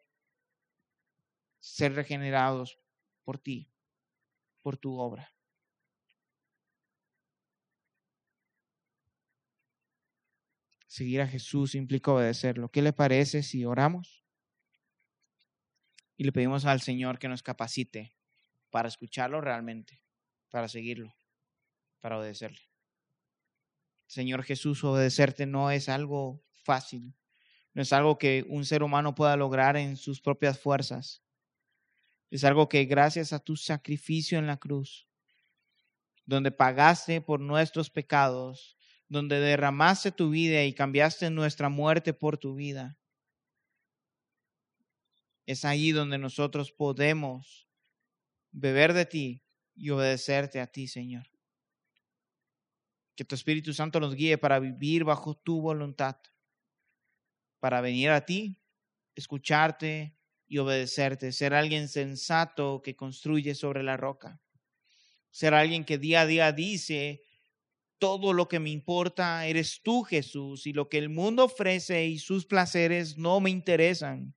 ser 1.59 1.93
regenerados 1.93 2.77
por 3.23 3.39
ti, 3.39 3.71
por 4.61 4.75
tu 4.75 4.99
obra. 4.99 5.33
Seguir 10.87 11.21
a 11.21 11.27
Jesús 11.27 11.73
implica 11.73 12.11
obedecerlo. 12.11 12.67
¿Qué 12.67 12.81
le 12.81 12.91
parece 12.91 13.43
si 13.43 13.63
oramos? 13.63 14.25
Y 16.17 16.25
le 16.25 16.33
pedimos 16.33 16.65
al 16.65 16.81
Señor 16.81 17.17
que 17.17 17.29
nos 17.29 17.43
capacite 17.43 18.13
para 18.71 18.89
escucharlo 18.89 19.39
realmente, 19.39 20.01
para 20.49 20.67
seguirlo, 20.67 21.15
para 21.99 22.17
obedecerle. 22.17 22.61
Señor 24.07 24.43
Jesús, 24.43 24.83
obedecerte 24.83 25.45
no 25.45 25.69
es 25.71 25.89
algo 25.89 26.43
fácil, 26.63 27.13
no 27.73 27.81
es 27.81 27.93
algo 27.93 28.17
que 28.17 28.45
un 28.47 28.65
ser 28.65 28.83
humano 28.83 29.15
pueda 29.15 29.35
lograr 29.35 29.77
en 29.77 29.97
sus 29.97 30.21
propias 30.21 30.59
fuerzas. 30.59 31.21
Es 32.29 32.43
algo 32.43 32.67
que 32.69 32.85
gracias 32.85 33.33
a 33.33 33.39
tu 33.39 33.55
sacrificio 33.55 34.39
en 34.39 34.47
la 34.47 34.57
cruz, 34.57 35.07
donde 36.25 36.51
pagaste 36.51 37.21
por 37.21 37.39
nuestros 37.39 37.89
pecados, 37.89 38.77
donde 39.07 39.39
derramaste 39.39 40.11
tu 40.11 40.29
vida 40.29 40.63
y 40.63 40.73
cambiaste 40.73 41.29
nuestra 41.29 41.69
muerte 41.69 42.13
por 42.13 42.37
tu 42.37 42.55
vida, 42.55 42.97
es 45.47 45.63
ahí 45.63 45.93
donde 45.93 46.17
nosotros 46.17 46.73
podemos 46.73 47.67
beber 48.51 48.93
de 48.93 49.05
ti 49.05 49.46
y 49.77 49.89
obedecerte 49.91 50.59
a 50.59 50.67
ti, 50.67 50.87
Señor. 50.87 51.29
Que 53.15 53.23
tu 53.23 53.35
Espíritu 53.35 53.73
Santo 53.73 53.99
nos 53.99 54.15
guíe 54.15 54.37
para 54.37 54.59
vivir 54.59 55.03
bajo 55.03 55.35
tu 55.35 55.61
voluntad, 55.61 56.17
para 57.59 57.81
venir 57.81 58.09
a 58.09 58.25
ti, 58.25 58.59
escucharte, 59.15 60.17
y 60.47 60.57
obedecerte, 60.59 61.31
ser 61.31 61.53
alguien 61.53 61.89
sensato 61.89 62.81
que 62.81 62.95
construye 62.95 63.53
sobre 63.53 63.83
la 63.83 63.97
roca, 63.97 64.41
ser 65.29 65.53
alguien 65.53 65.83
que 65.83 65.97
día 65.97 66.21
a 66.21 66.25
día 66.25 66.51
dice, 66.51 67.21
todo 67.99 68.31
lo 68.31 68.47
que 68.47 68.59
me 68.59 68.69
importa 68.69 69.45
eres 69.45 69.81
tú, 69.83 70.03
Jesús, 70.03 70.65
y 70.65 70.73
lo 70.73 70.87
que 70.87 70.97
el 70.97 71.09
mundo 71.09 71.45
ofrece 71.45 72.05
y 72.05 72.19
sus 72.19 72.45
placeres 72.45 73.17
no 73.17 73.39
me 73.39 73.49
interesan. 73.49 74.35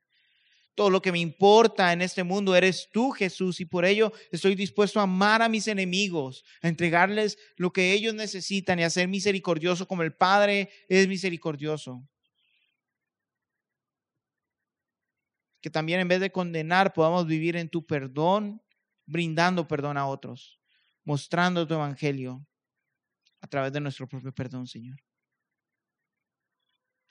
Todo 0.80 0.88
lo 0.88 1.02
que 1.02 1.12
me 1.12 1.18
importa 1.18 1.92
en 1.92 2.00
este 2.00 2.24
mundo 2.24 2.56
eres 2.56 2.88
tú, 2.90 3.10
Jesús, 3.10 3.60
y 3.60 3.66
por 3.66 3.84
ello 3.84 4.14
estoy 4.32 4.54
dispuesto 4.54 4.98
a 4.98 5.02
amar 5.02 5.42
a 5.42 5.48
mis 5.50 5.68
enemigos, 5.68 6.42
a 6.62 6.68
entregarles 6.68 7.36
lo 7.58 7.70
que 7.70 7.92
ellos 7.92 8.14
necesitan 8.14 8.78
y 8.78 8.84
a 8.84 8.88
ser 8.88 9.06
misericordioso 9.06 9.86
como 9.86 10.04
el 10.04 10.14
Padre 10.14 10.70
es 10.88 11.06
misericordioso. 11.06 12.02
que 15.60 15.68
también 15.68 16.00
en 16.00 16.08
vez 16.08 16.20
de 16.20 16.32
condenar 16.32 16.94
podamos 16.94 17.26
vivir 17.26 17.56
en 17.56 17.68
tu 17.68 17.84
perdón, 17.84 18.62
brindando 19.04 19.68
perdón 19.68 19.98
a 19.98 20.06
otros, 20.06 20.62
mostrando 21.04 21.66
tu 21.66 21.74
evangelio, 21.74 22.46
a 23.42 23.46
través 23.48 23.70
de 23.74 23.80
nuestro 23.80 24.08
propio 24.08 24.32
perdón, 24.32 24.66
Señor. 24.66 24.98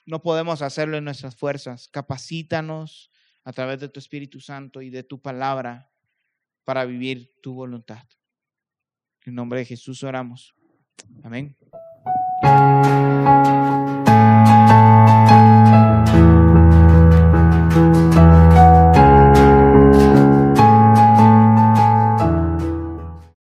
No 0.08 0.24
podemos 0.24 0.64
hacerlo 0.64 0.98
en 0.98 1.04
nuestras 1.04 1.36
fuerzas. 1.36 1.88
Capacítanos 1.88 3.12
a 3.50 3.52
través 3.52 3.80
de 3.80 3.90
tu 3.90 3.98
Espíritu 3.98 4.40
Santo 4.40 4.80
y 4.80 4.92
de 4.92 5.02
tu 5.02 5.20
palabra 5.20 5.92
para 6.66 6.86
vivir 6.86 7.32
tu 7.42 7.56
voluntad. 7.56 8.04
En 9.26 9.34
nombre 9.34 9.58
de 9.58 9.66
Jesús 9.66 10.04
oramos. 10.04 10.54
Amén. 11.24 11.58